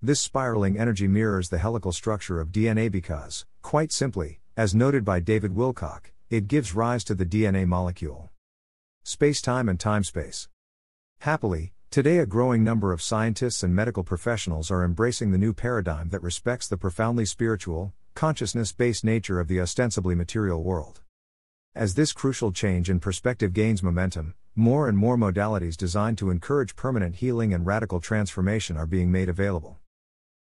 This 0.01 0.21
spiraling 0.21 0.79
energy 0.79 1.07
mirrors 1.07 1.51
the 1.51 1.59
helical 1.59 1.93
structure 1.93 2.41
of 2.41 2.49
DNA 2.49 2.91
because, 2.91 3.45
quite 3.61 3.93
simply, 3.93 4.41
as 4.57 4.75
noted 4.75 5.05
by 5.05 5.21
David 5.21 5.55
Wilcock, 5.55 6.13
it 6.29 6.49
gives 6.49 6.75
rise 6.75 7.05
to 7.05 7.15
the 7.15 7.27
DNA 7.27 7.67
molecule. 7.67 8.31
Space-time 9.05 9.69
and 9.69 9.79
time-space. 9.79 10.49
Happily, 11.21 11.73
Today, 11.91 12.19
a 12.19 12.27
growing 12.27 12.63
number 12.63 12.93
of 12.93 13.01
scientists 13.01 13.63
and 13.63 13.75
medical 13.75 14.03
professionals 14.03 14.71
are 14.71 14.85
embracing 14.85 15.31
the 15.31 15.39
new 15.39 15.55
paradigm 15.55 16.11
that 16.11 16.23
respects 16.23 16.69
the 16.69 16.77
profoundly 16.77 17.25
spiritual, 17.25 17.95
consciousness 18.15 18.73
based 18.73 19.03
nature 19.03 19.41
of 19.41 19.49
the 19.49 19.61
ostensibly 19.61 20.15
material 20.15 20.63
world. 20.63 21.01
As 21.75 21.95
this 21.95 22.13
crucial 22.13 22.53
change 22.53 22.91
in 22.91 23.01
perspective 23.01 23.55
gains 23.55 23.83
momentum, 23.83 24.35
more 24.55 24.89
and 24.89 24.99
more 24.99 25.17
modalities 25.17 25.77
designed 25.77 26.19
to 26.19 26.31
encourage 26.31 26.77
permanent 26.77 27.17
healing 27.17 27.55
and 27.55 27.65
radical 27.65 28.01
transformation 28.01 28.77
are 28.77 28.87
being 28.87 29.11
made 29.11 29.31
available. 29.31 29.79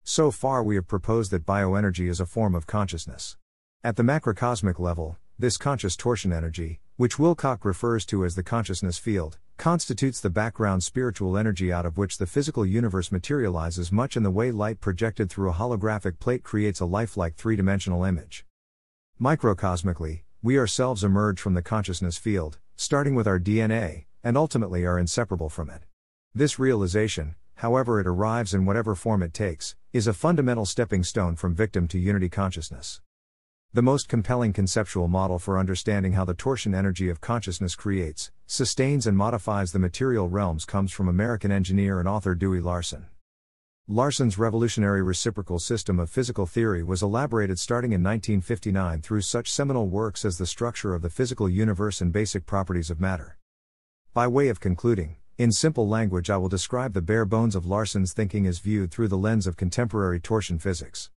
So 0.04 0.32
far, 0.32 0.64
we 0.64 0.76
have 0.76 0.88
proposed 0.88 1.32
that 1.32 1.46
bioenergy 1.46 2.10
is 2.10 2.20
a 2.20 2.26
form 2.26 2.56
of 2.56 2.68
consciousness. 2.68 3.38
At 3.86 3.96
the 3.96 4.04
macrocosmic 4.04 4.80
level, 4.80 5.18
this 5.40 5.58
conscious 5.58 5.96
torsion 5.96 6.34
energy, 6.34 6.80
which 6.96 7.18
Wilcock 7.18 7.64
refers 7.64 8.08
to 8.08 8.26
as 8.26 8.34
the 8.34 8.42
consciousness 8.42 8.98
field, 8.98 9.38
constitutes 9.58 10.20
the 10.20 10.32
background 10.32 10.82
spiritual 10.82 11.38
energy 11.38 11.72
out 11.72 11.86
of 11.86 11.96
which 11.96 12.18
the 12.18 12.26
physical 12.26 12.66
universe 12.66 13.12
materializes 13.12 13.92
much 13.92 14.18
in 14.18 14.24
the 14.24 14.32
way 14.32 14.50
light 14.50 14.80
projected 14.80 15.30
through 15.30 15.52
a 15.52 15.54
holographic 15.54 16.18
plate 16.18 16.42
creates 16.42 16.80
a 16.80 16.86
lifelike 16.86 17.36
three 17.36 17.56
dimensional 17.56 18.04
image. 18.04 18.46
Microcosmically, 19.22 20.22
we 20.42 20.58
ourselves 20.58 21.04
emerge 21.04 21.40
from 21.40 21.54
the 21.54 21.62
consciousness 21.62 22.18
field, 22.18 22.58
starting 22.76 23.14
with 23.14 23.28
our 23.28 23.40
DNA, 23.40 24.06
and 24.24 24.38
ultimately 24.38 24.86
are 24.86 24.98
inseparable 24.98 25.50
from 25.50 25.70
it. 25.70 25.84
This 26.34 26.58
realization, 26.58 27.36
however 27.56 28.00
it 28.00 28.08
arrives 28.08 28.56
in 28.56 28.66
whatever 28.66 28.96
form 28.96 29.22
it 29.22 29.36
takes, 29.36 29.76
is 29.94 30.08
a 30.08 30.14
fundamental 30.14 30.66
stepping 30.66 31.04
stone 31.04 31.36
from 31.36 31.54
victim 31.54 31.88
to 31.90 32.00
unity 32.00 32.30
consciousness. 32.30 33.02
The 33.74 33.82
most 33.82 34.08
compelling 34.08 34.54
conceptual 34.54 35.10
model 35.10 35.40
for 35.40 35.60
understanding 35.60 36.14
how 36.14 36.24
the 36.24 36.34
torsion 36.34 36.74
energy 36.74 37.10
of 37.10 37.20
consciousness 37.20 37.76
creates, 37.76 38.32
sustains, 38.46 39.06
and 39.06 39.18
modifies 39.18 39.72
the 39.72 39.78
material 39.78 40.30
realms 40.30 40.64
comes 40.64 40.92
from 40.92 41.10
American 41.10 41.52
engineer 41.52 42.00
and 42.00 42.08
author 42.08 42.34
Dewey 42.34 42.62
Larson. 42.62 43.08
Larson's 43.90 44.38
revolutionary 44.38 45.02
reciprocal 45.04 45.60
system 45.60 46.00
of 46.00 46.10
physical 46.10 46.46
theory 46.46 46.82
was 46.82 47.04
elaborated 47.04 47.60
starting 47.60 47.92
in 47.92 48.02
1959 48.02 49.02
through 49.02 49.22
such 49.22 49.52
seminal 49.52 49.88
works 49.88 50.24
as 50.24 50.38
The 50.38 50.46
Structure 50.46 50.96
of 50.96 51.02
the 51.02 51.10
Physical 51.10 51.50
Universe 51.50 52.00
and 52.00 52.12
Basic 52.12 52.46
Properties 52.46 52.90
of 52.90 53.02
Matter. 53.02 53.38
By 54.14 54.28
way 54.28 54.48
of 54.48 54.62
concluding, 54.62 55.18
In 55.38 55.52
simple 55.52 55.88
language, 55.88 56.30
I 56.30 56.38
will 56.38 56.50
describe 56.50 56.94
the 56.94 57.02
bare 57.02 57.26
bones 57.26 57.54
of 57.54 57.66
Larson's 57.66 58.14
thinking 58.14 58.48
as 58.48 58.60
viewed 58.60 58.92
through 58.92 59.10
the 59.10 59.18
lens 59.18 59.46
of 59.46 59.58
contemporary 59.58 60.22
torsion 60.22 60.58
physics. 60.58 61.12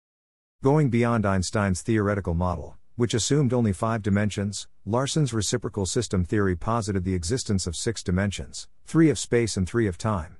Going 0.60 0.90
beyond 0.90 1.24
Einstein's 1.24 1.82
theoretical 1.82 2.34
model, 2.34 2.76
which 2.96 3.14
assumed 3.14 3.52
only 3.52 3.72
five 3.72 4.02
dimensions, 4.02 4.66
Larson's 4.84 5.32
reciprocal 5.32 5.86
system 5.86 6.24
theory 6.24 6.56
posited 6.56 7.04
the 7.04 7.14
existence 7.14 7.68
of 7.68 7.76
six 7.76 8.02
dimensions 8.02 8.66
three 8.84 9.08
of 9.08 9.20
space 9.20 9.56
and 9.56 9.68
three 9.68 9.86
of 9.86 9.96
time. 9.96 10.36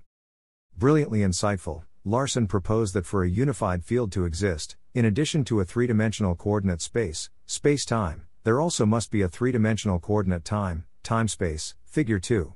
Brilliantly 0.77 1.21
insightful, 1.21 1.85
Larson 2.05 2.49
proposed 2.49 2.95
that 2.95 3.07
for 3.07 3.23
a 3.23 3.31
unified 3.31 3.85
field 3.85 4.11
to 4.11 4.25
exist, 4.25 4.77
in 4.93 5.05
addition 5.05 5.45
to 5.45 5.61
a 5.61 5.65
three 5.65 5.87
dimensional 5.87 6.35
coordinate 6.35 6.83
space, 6.83 7.31
space 7.47 7.85
time, 7.85 8.27
there 8.43 8.61
also 8.61 8.85
must 8.85 9.13
be 9.13 9.23
a 9.23 9.29
three 9.29 9.53
dimensional 9.53 10.01
coordinate 10.01 10.45
time, 10.45 10.85
time 11.05 11.29
space, 11.29 11.77
figure 11.85 12.19
2. 12.19 12.55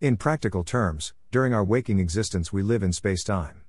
In 0.00 0.16
practical 0.16 0.64
terms, 0.64 1.14
during 1.30 1.54
our 1.54 1.62
waking 1.62 2.00
existence 2.00 2.52
we 2.52 2.64
live 2.64 2.82
in 2.82 2.92
space-time. 2.92 3.60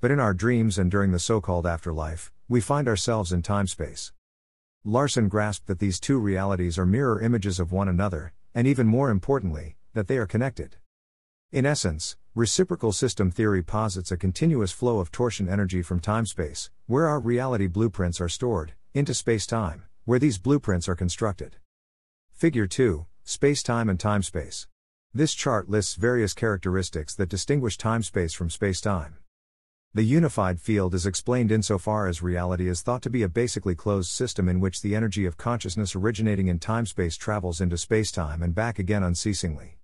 But 0.00 0.10
in 0.10 0.18
our 0.18 0.32
dreams 0.34 0.78
and 0.78 0.90
during 0.90 1.12
the 1.12 1.20
so-called 1.20 1.66
afterlife, 1.66 2.32
we 2.48 2.60
find 2.60 2.88
ourselves 2.88 3.32
in 3.32 3.42
time-space. 3.42 4.12
Larson 4.84 5.28
grasped 5.28 5.66
that 5.68 5.78
these 5.78 6.00
two 6.00 6.18
realities 6.18 6.78
are 6.78 6.86
mirror 6.86 7.20
images 7.20 7.60
of 7.60 7.72
one 7.72 7.88
another, 7.88 8.32
and 8.54 8.66
even 8.66 8.86
more 8.86 9.10
importantly, 9.10 9.76
that 9.94 10.08
they 10.08 10.18
are 10.18 10.26
connected. 10.26 10.76
In 11.50 11.66
essence, 11.66 12.16
reciprocal 12.34 12.92
system 12.92 13.30
theory 13.30 13.62
posits 13.62 14.10
a 14.10 14.16
continuous 14.16 14.72
flow 14.72 14.98
of 14.98 15.12
torsion 15.12 15.48
energy 15.48 15.82
from 15.82 16.00
time-space, 16.00 16.70
where 16.86 17.06
our 17.06 17.20
reality 17.20 17.66
blueprints 17.66 18.20
are 18.20 18.28
stored, 18.28 18.72
into 18.94 19.14
space-time, 19.14 19.84
where 20.04 20.18
these 20.18 20.38
blueprints 20.38 20.88
are 20.88 20.96
constructed. 20.96 21.56
Figure 22.32 22.66
2, 22.66 23.06
Space-time 23.24 23.88
and 23.88 24.00
time-space. 24.00 24.66
This 25.14 25.32
chart 25.32 25.68
lists 25.68 25.94
various 25.94 26.34
characteristics 26.34 27.14
that 27.14 27.28
distinguish 27.28 27.78
time-space 27.78 28.32
from 28.32 28.50
space-time. 28.50 29.18
The 29.94 30.02
unified 30.02 30.58
field 30.58 30.94
is 30.94 31.04
explained 31.04 31.52
insofar 31.52 32.06
as 32.06 32.22
reality 32.22 32.66
is 32.66 32.80
thought 32.80 33.02
to 33.02 33.10
be 33.10 33.22
a 33.24 33.28
basically 33.28 33.74
closed 33.74 34.10
system 34.10 34.48
in 34.48 34.58
which 34.58 34.80
the 34.80 34.96
energy 34.96 35.26
of 35.26 35.36
consciousness 35.36 35.94
originating 35.94 36.48
in 36.48 36.58
time-space 36.58 37.18
travels 37.18 37.60
into 37.60 37.76
space-time 37.76 38.42
and 38.42 38.54
back 38.54 38.78
again 38.78 39.02
unceasingly. 39.02 39.76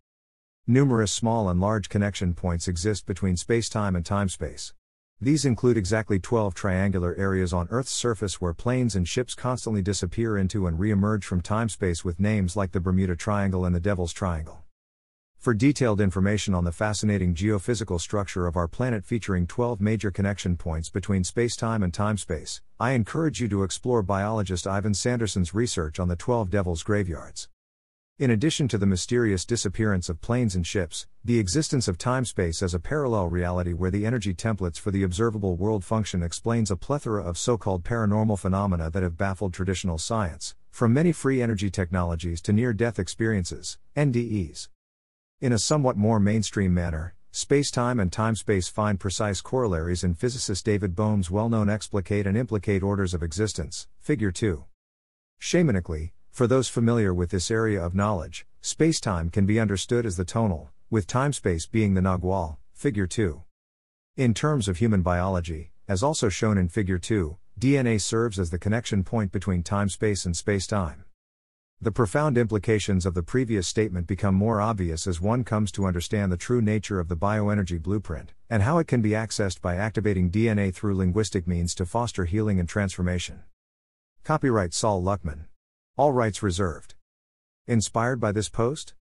Numerous 0.66 1.12
small 1.12 1.50
and 1.50 1.60
large 1.60 1.90
connection 1.90 2.32
points 2.32 2.68
exist 2.68 3.04
between 3.04 3.36
space-time 3.36 3.94
and 3.94 4.06
time-space. 4.06 4.72
These 5.20 5.44
include 5.44 5.76
exactly 5.76 6.18
12 6.18 6.54
triangular 6.54 7.14
areas 7.16 7.52
on 7.52 7.68
Earth's 7.70 7.92
surface 7.92 8.40
where 8.40 8.54
planes 8.54 8.96
and 8.96 9.06
ships 9.06 9.34
constantly 9.34 9.82
disappear 9.82 10.38
into 10.38 10.66
and 10.66 10.78
re-emerge 10.78 11.26
from 11.26 11.42
time-space 11.42 12.02
with 12.02 12.18
names 12.18 12.56
like 12.56 12.72
the 12.72 12.80
Bermuda 12.80 13.14
Triangle 13.14 13.66
and 13.66 13.76
the 13.76 13.80
Devil's 13.80 14.14
Triangle. 14.14 14.64
For 15.48 15.54
detailed 15.54 16.02
information 16.02 16.54
on 16.54 16.64
the 16.64 16.72
fascinating 16.72 17.34
geophysical 17.34 18.02
structure 18.02 18.46
of 18.46 18.54
our 18.54 18.68
planet 18.68 19.02
featuring 19.02 19.46
12 19.46 19.80
major 19.80 20.10
connection 20.10 20.58
points 20.58 20.90
between 20.90 21.22
spacetime 21.22 21.82
and 21.82 21.90
timespace, 21.90 22.60
I 22.78 22.90
encourage 22.90 23.40
you 23.40 23.48
to 23.48 23.62
explore 23.62 24.02
biologist 24.02 24.66
Ivan 24.66 24.92
Sanderson's 24.92 25.54
research 25.54 25.98
on 25.98 26.08
the 26.08 26.16
12 26.16 26.50
Devil's 26.50 26.82
Graveyards. 26.82 27.48
In 28.18 28.30
addition 28.30 28.68
to 28.68 28.76
the 28.76 28.84
mysterious 28.84 29.46
disappearance 29.46 30.10
of 30.10 30.20
planes 30.20 30.54
and 30.54 30.66
ships, 30.66 31.06
the 31.24 31.38
existence 31.38 31.88
of 31.88 31.96
timespace 31.96 32.62
as 32.62 32.74
a 32.74 32.78
parallel 32.78 33.28
reality 33.28 33.72
where 33.72 33.90
the 33.90 34.04
energy 34.04 34.34
templates 34.34 34.78
for 34.78 34.90
the 34.90 35.02
observable 35.02 35.56
world 35.56 35.82
function 35.82 36.22
explains 36.22 36.70
a 36.70 36.76
plethora 36.76 37.24
of 37.24 37.38
so 37.38 37.56
called 37.56 37.84
paranormal 37.84 38.38
phenomena 38.38 38.90
that 38.90 39.02
have 39.02 39.16
baffled 39.16 39.54
traditional 39.54 39.96
science, 39.96 40.54
from 40.70 40.92
many 40.92 41.10
free 41.10 41.40
energy 41.40 41.70
technologies 41.70 42.42
to 42.42 42.52
near 42.52 42.74
death 42.74 42.98
experiences, 42.98 43.78
NDEs. 43.96 44.68
In 45.40 45.52
a 45.52 45.58
somewhat 45.60 45.96
more 45.96 46.18
mainstream 46.18 46.74
manner, 46.74 47.14
spacetime 47.32 48.02
and 48.02 48.10
timespace 48.10 48.68
find 48.68 48.98
precise 48.98 49.40
corollaries 49.40 50.02
in 50.02 50.14
physicist 50.14 50.64
David 50.64 50.96
Bohm's 50.96 51.30
well 51.30 51.48
known 51.48 51.70
explicate 51.70 52.26
and 52.26 52.36
implicate 52.36 52.82
orders 52.82 53.14
of 53.14 53.22
existence, 53.22 53.86
Figure 54.00 54.32
2. 54.32 54.64
Shamanically, 55.40 56.10
for 56.32 56.48
those 56.48 56.68
familiar 56.68 57.14
with 57.14 57.30
this 57.30 57.52
area 57.52 57.80
of 57.80 57.94
knowledge, 57.94 58.48
spacetime 58.64 59.30
can 59.30 59.46
be 59.46 59.60
understood 59.60 60.04
as 60.06 60.16
the 60.16 60.24
tonal, 60.24 60.72
with 60.90 61.06
timespace 61.06 61.70
being 61.70 61.94
the 61.94 62.00
nagual, 62.00 62.56
Figure 62.72 63.06
2. 63.06 63.40
In 64.16 64.34
terms 64.34 64.66
of 64.66 64.78
human 64.78 65.02
biology, 65.02 65.70
as 65.86 66.02
also 66.02 66.28
shown 66.28 66.58
in 66.58 66.68
Figure 66.68 66.98
2, 66.98 67.38
DNA 67.60 68.00
serves 68.00 68.40
as 68.40 68.50
the 68.50 68.58
connection 68.58 69.04
point 69.04 69.30
between 69.30 69.62
timespace 69.62 70.26
and 70.26 70.34
spacetime. 70.34 71.04
The 71.80 71.92
profound 71.92 72.36
implications 72.36 73.06
of 73.06 73.14
the 73.14 73.22
previous 73.22 73.68
statement 73.68 74.08
become 74.08 74.34
more 74.34 74.60
obvious 74.60 75.06
as 75.06 75.20
one 75.20 75.44
comes 75.44 75.70
to 75.72 75.86
understand 75.86 76.32
the 76.32 76.36
true 76.36 76.60
nature 76.60 76.98
of 76.98 77.06
the 77.06 77.16
bioenergy 77.16 77.80
blueprint, 77.80 78.32
and 78.50 78.64
how 78.64 78.78
it 78.78 78.88
can 78.88 79.00
be 79.00 79.10
accessed 79.10 79.60
by 79.60 79.76
activating 79.76 80.28
DNA 80.28 80.74
through 80.74 80.96
linguistic 80.96 81.46
means 81.46 81.76
to 81.76 81.86
foster 81.86 82.24
healing 82.24 82.58
and 82.58 82.68
transformation. 82.68 83.44
Copyright 84.24 84.74
Sol 84.74 85.00
Luckman. 85.00 85.44
All 85.96 86.12
rights 86.12 86.42
reserved. 86.42 86.96
Inspired 87.68 88.18
by 88.18 88.32
this 88.32 88.48
post? 88.48 88.94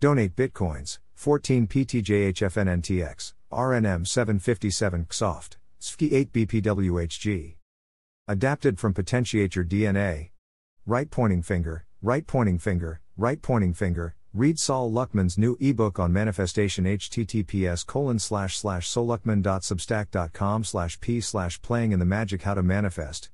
Donate 0.00 0.34
Bitcoins, 0.34 0.98
14 1.14 1.68
PTJHFNNTX, 1.68 3.34
RNM 3.52 4.04
757 4.08 5.04
XOFT, 5.04 5.56
SFKI 5.80 6.12
8 6.12 6.32
BPWHG. 6.32 7.54
Adapted 8.26 8.80
from 8.80 8.92
Potentiate 8.92 9.54
Your 9.54 9.64
DNA. 9.64 10.30
Right 10.84 11.08
pointing 11.08 11.42
finger, 11.42 11.86
right 12.04 12.26
pointing 12.26 12.58
finger, 12.58 13.00
right 13.16 13.40
pointing 13.40 13.72
finger, 13.72 14.14
read 14.34 14.58
Sol 14.58 14.92
Luckman's 14.92 15.38
new 15.38 15.56
ebook 15.58 15.98
on 15.98 16.12
manifestation 16.12 16.84
https 16.84 17.86
colon 17.86 18.18
slash 18.18 18.58
slash 18.58 18.86
solluckman.substack.com 18.86 20.64
slash 20.64 21.00
p 21.00 21.22
slash 21.22 21.62
playing 21.62 21.92
in 21.92 21.98
the 21.98 22.04
magic 22.04 22.42
how 22.42 22.52
to 22.52 22.62
manifest. 22.62 23.30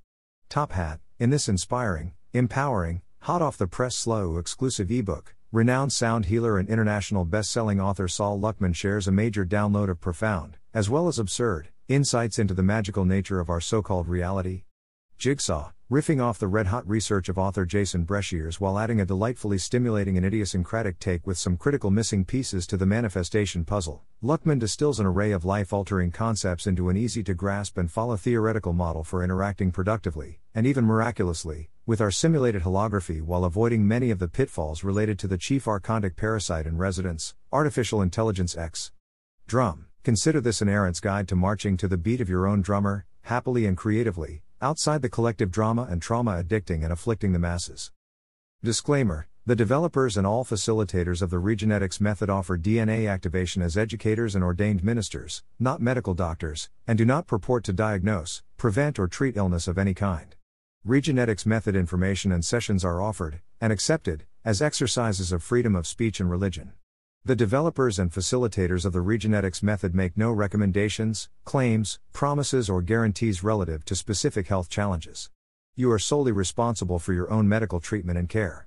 Top 0.48 0.70
hat, 0.70 1.00
in 1.18 1.30
this 1.30 1.48
inspiring, 1.48 2.12
empowering, 2.32 3.02
hot 3.22 3.42
off 3.42 3.58
the 3.58 3.66
press 3.66 3.96
slow 3.96 4.36
exclusive 4.36 4.88
ebook, 4.88 5.34
renowned 5.50 5.92
sound 5.92 6.26
healer 6.26 6.56
and 6.56 6.68
international 6.68 7.24
best-selling 7.24 7.80
author 7.80 8.06
Sol 8.06 8.38
Luckman 8.38 8.74
shares 8.74 9.08
a 9.08 9.12
major 9.12 9.44
download 9.44 9.90
of 9.90 10.00
profound, 10.00 10.58
as 10.72 10.88
well 10.88 11.08
as 11.08 11.18
absurd, 11.18 11.70
insights 11.88 12.38
into 12.38 12.54
the 12.54 12.62
magical 12.62 13.04
nature 13.04 13.40
of 13.40 13.50
our 13.50 13.60
so-called 13.60 14.06
reality. 14.06 14.62
Jigsaw, 15.20 15.72
riffing 15.92 16.22
off 16.22 16.38
the 16.38 16.48
red 16.48 16.68
hot 16.68 16.88
research 16.88 17.28
of 17.28 17.36
author 17.36 17.66
Jason 17.66 18.06
Breshears 18.06 18.58
while 18.58 18.78
adding 18.78 19.02
a 19.02 19.04
delightfully 19.04 19.58
stimulating 19.58 20.16
and 20.16 20.24
idiosyncratic 20.24 20.98
take 20.98 21.26
with 21.26 21.36
some 21.36 21.58
critical 21.58 21.90
missing 21.90 22.24
pieces 22.24 22.66
to 22.68 22.78
the 22.78 22.86
manifestation 22.86 23.66
puzzle. 23.66 24.02
Luckman 24.24 24.58
distills 24.58 24.98
an 24.98 25.04
array 25.04 25.32
of 25.32 25.44
life 25.44 25.74
altering 25.74 26.10
concepts 26.10 26.66
into 26.66 26.88
an 26.88 26.96
easy 26.96 27.22
to 27.24 27.34
grasp 27.34 27.76
and 27.76 27.92
follow 27.92 28.16
theoretical 28.16 28.72
model 28.72 29.04
for 29.04 29.22
interacting 29.22 29.70
productively, 29.70 30.40
and 30.54 30.66
even 30.66 30.86
miraculously, 30.86 31.68
with 31.84 32.00
our 32.00 32.10
simulated 32.10 32.62
holography 32.62 33.20
while 33.20 33.44
avoiding 33.44 33.86
many 33.86 34.10
of 34.10 34.20
the 34.20 34.28
pitfalls 34.28 34.82
related 34.82 35.18
to 35.18 35.28
the 35.28 35.36
chief 35.36 35.66
archontic 35.66 36.16
parasite 36.16 36.64
in 36.64 36.78
residence, 36.78 37.34
Artificial 37.52 38.00
Intelligence 38.00 38.56
X. 38.56 38.90
Drum. 39.46 39.88
Consider 40.02 40.40
this 40.40 40.62
an 40.62 40.70
errant's 40.70 40.98
guide 40.98 41.28
to 41.28 41.36
marching 41.36 41.76
to 41.76 41.88
the 41.88 41.98
beat 41.98 42.22
of 42.22 42.30
your 42.30 42.46
own 42.46 42.62
drummer, 42.62 43.04
happily 43.24 43.66
and 43.66 43.76
creatively, 43.76 44.40
outside 44.62 45.02
the 45.02 45.08
collective 45.08 45.50
drama 45.50 45.86
and 45.90 46.02
trauma 46.02 46.42
addicting 46.42 46.82
and 46.82 46.92
afflicting 46.92 47.32
the 47.32 47.38
masses. 47.38 47.92
Disclaimer 48.62 49.28
The 49.46 49.56
developers 49.56 50.16
and 50.16 50.26
all 50.26 50.44
facilitators 50.44 51.22
of 51.22 51.30
the 51.30 51.38
Regenetics 51.38 52.00
method 52.00 52.28
offer 52.28 52.58
DNA 52.58 53.10
activation 53.10 53.62
as 53.62 53.78
educators 53.78 54.34
and 54.34 54.44
ordained 54.44 54.84
ministers, 54.84 55.42
not 55.58 55.80
medical 55.80 56.14
doctors, 56.14 56.68
and 56.86 56.98
do 56.98 57.04
not 57.04 57.26
purport 57.26 57.64
to 57.64 57.72
diagnose, 57.72 58.42
prevent, 58.56 58.98
or 58.98 59.08
treat 59.08 59.36
illness 59.36 59.66
of 59.66 59.78
any 59.78 59.94
kind. 59.94 60.36
Regenetics 60.86 61.46
method 61.46 61.74
information 61.74 62.32
and 62.32 62.44
sessions 62.44 62.84
are 62.84 63.00
offered, 63.00 63.40
and 63.60 63.72
accepted, 63.72 64.24
as 64.44 64.60
exercises 64.60 65.32
of 65.32 65.42
freedom 65.42 65.74
of 65.74 65.86
speech 65.86 66.20
and 66.20 66.30
religion. 66.30 66.72
The 67.22 67.36
developers 67.36 67.98
and 67.98 68.10
facilitators 68.10 68.86
of 68.86 68.94
the 68.94 69.00
Regenetics 69.00 69.62
method 69.62 69.94
make 69.94 70.16
no 70.16 70.32
recommendations, 70.32 71.28
claims, 71.44 71.98
promises, 72.14 72.70
or 72.70 72.80
guarantees 72.80 73.44
relative 73.44 73.84
to 73.84 73.94
specific 73.94 74.48
health 74.48 74.70
challenges. 74.70 75.28
You 75.76 75.92
are 75.92 75.98
solely 75.98 76.32
responsible 76.32 76.98
for 76.98 77.12
your 77.12 77.30
own 77.30 77.46
medical 77.46 77.78
treatment 77.78 78.16
and 78.16 78.26
care. 78.26 78.66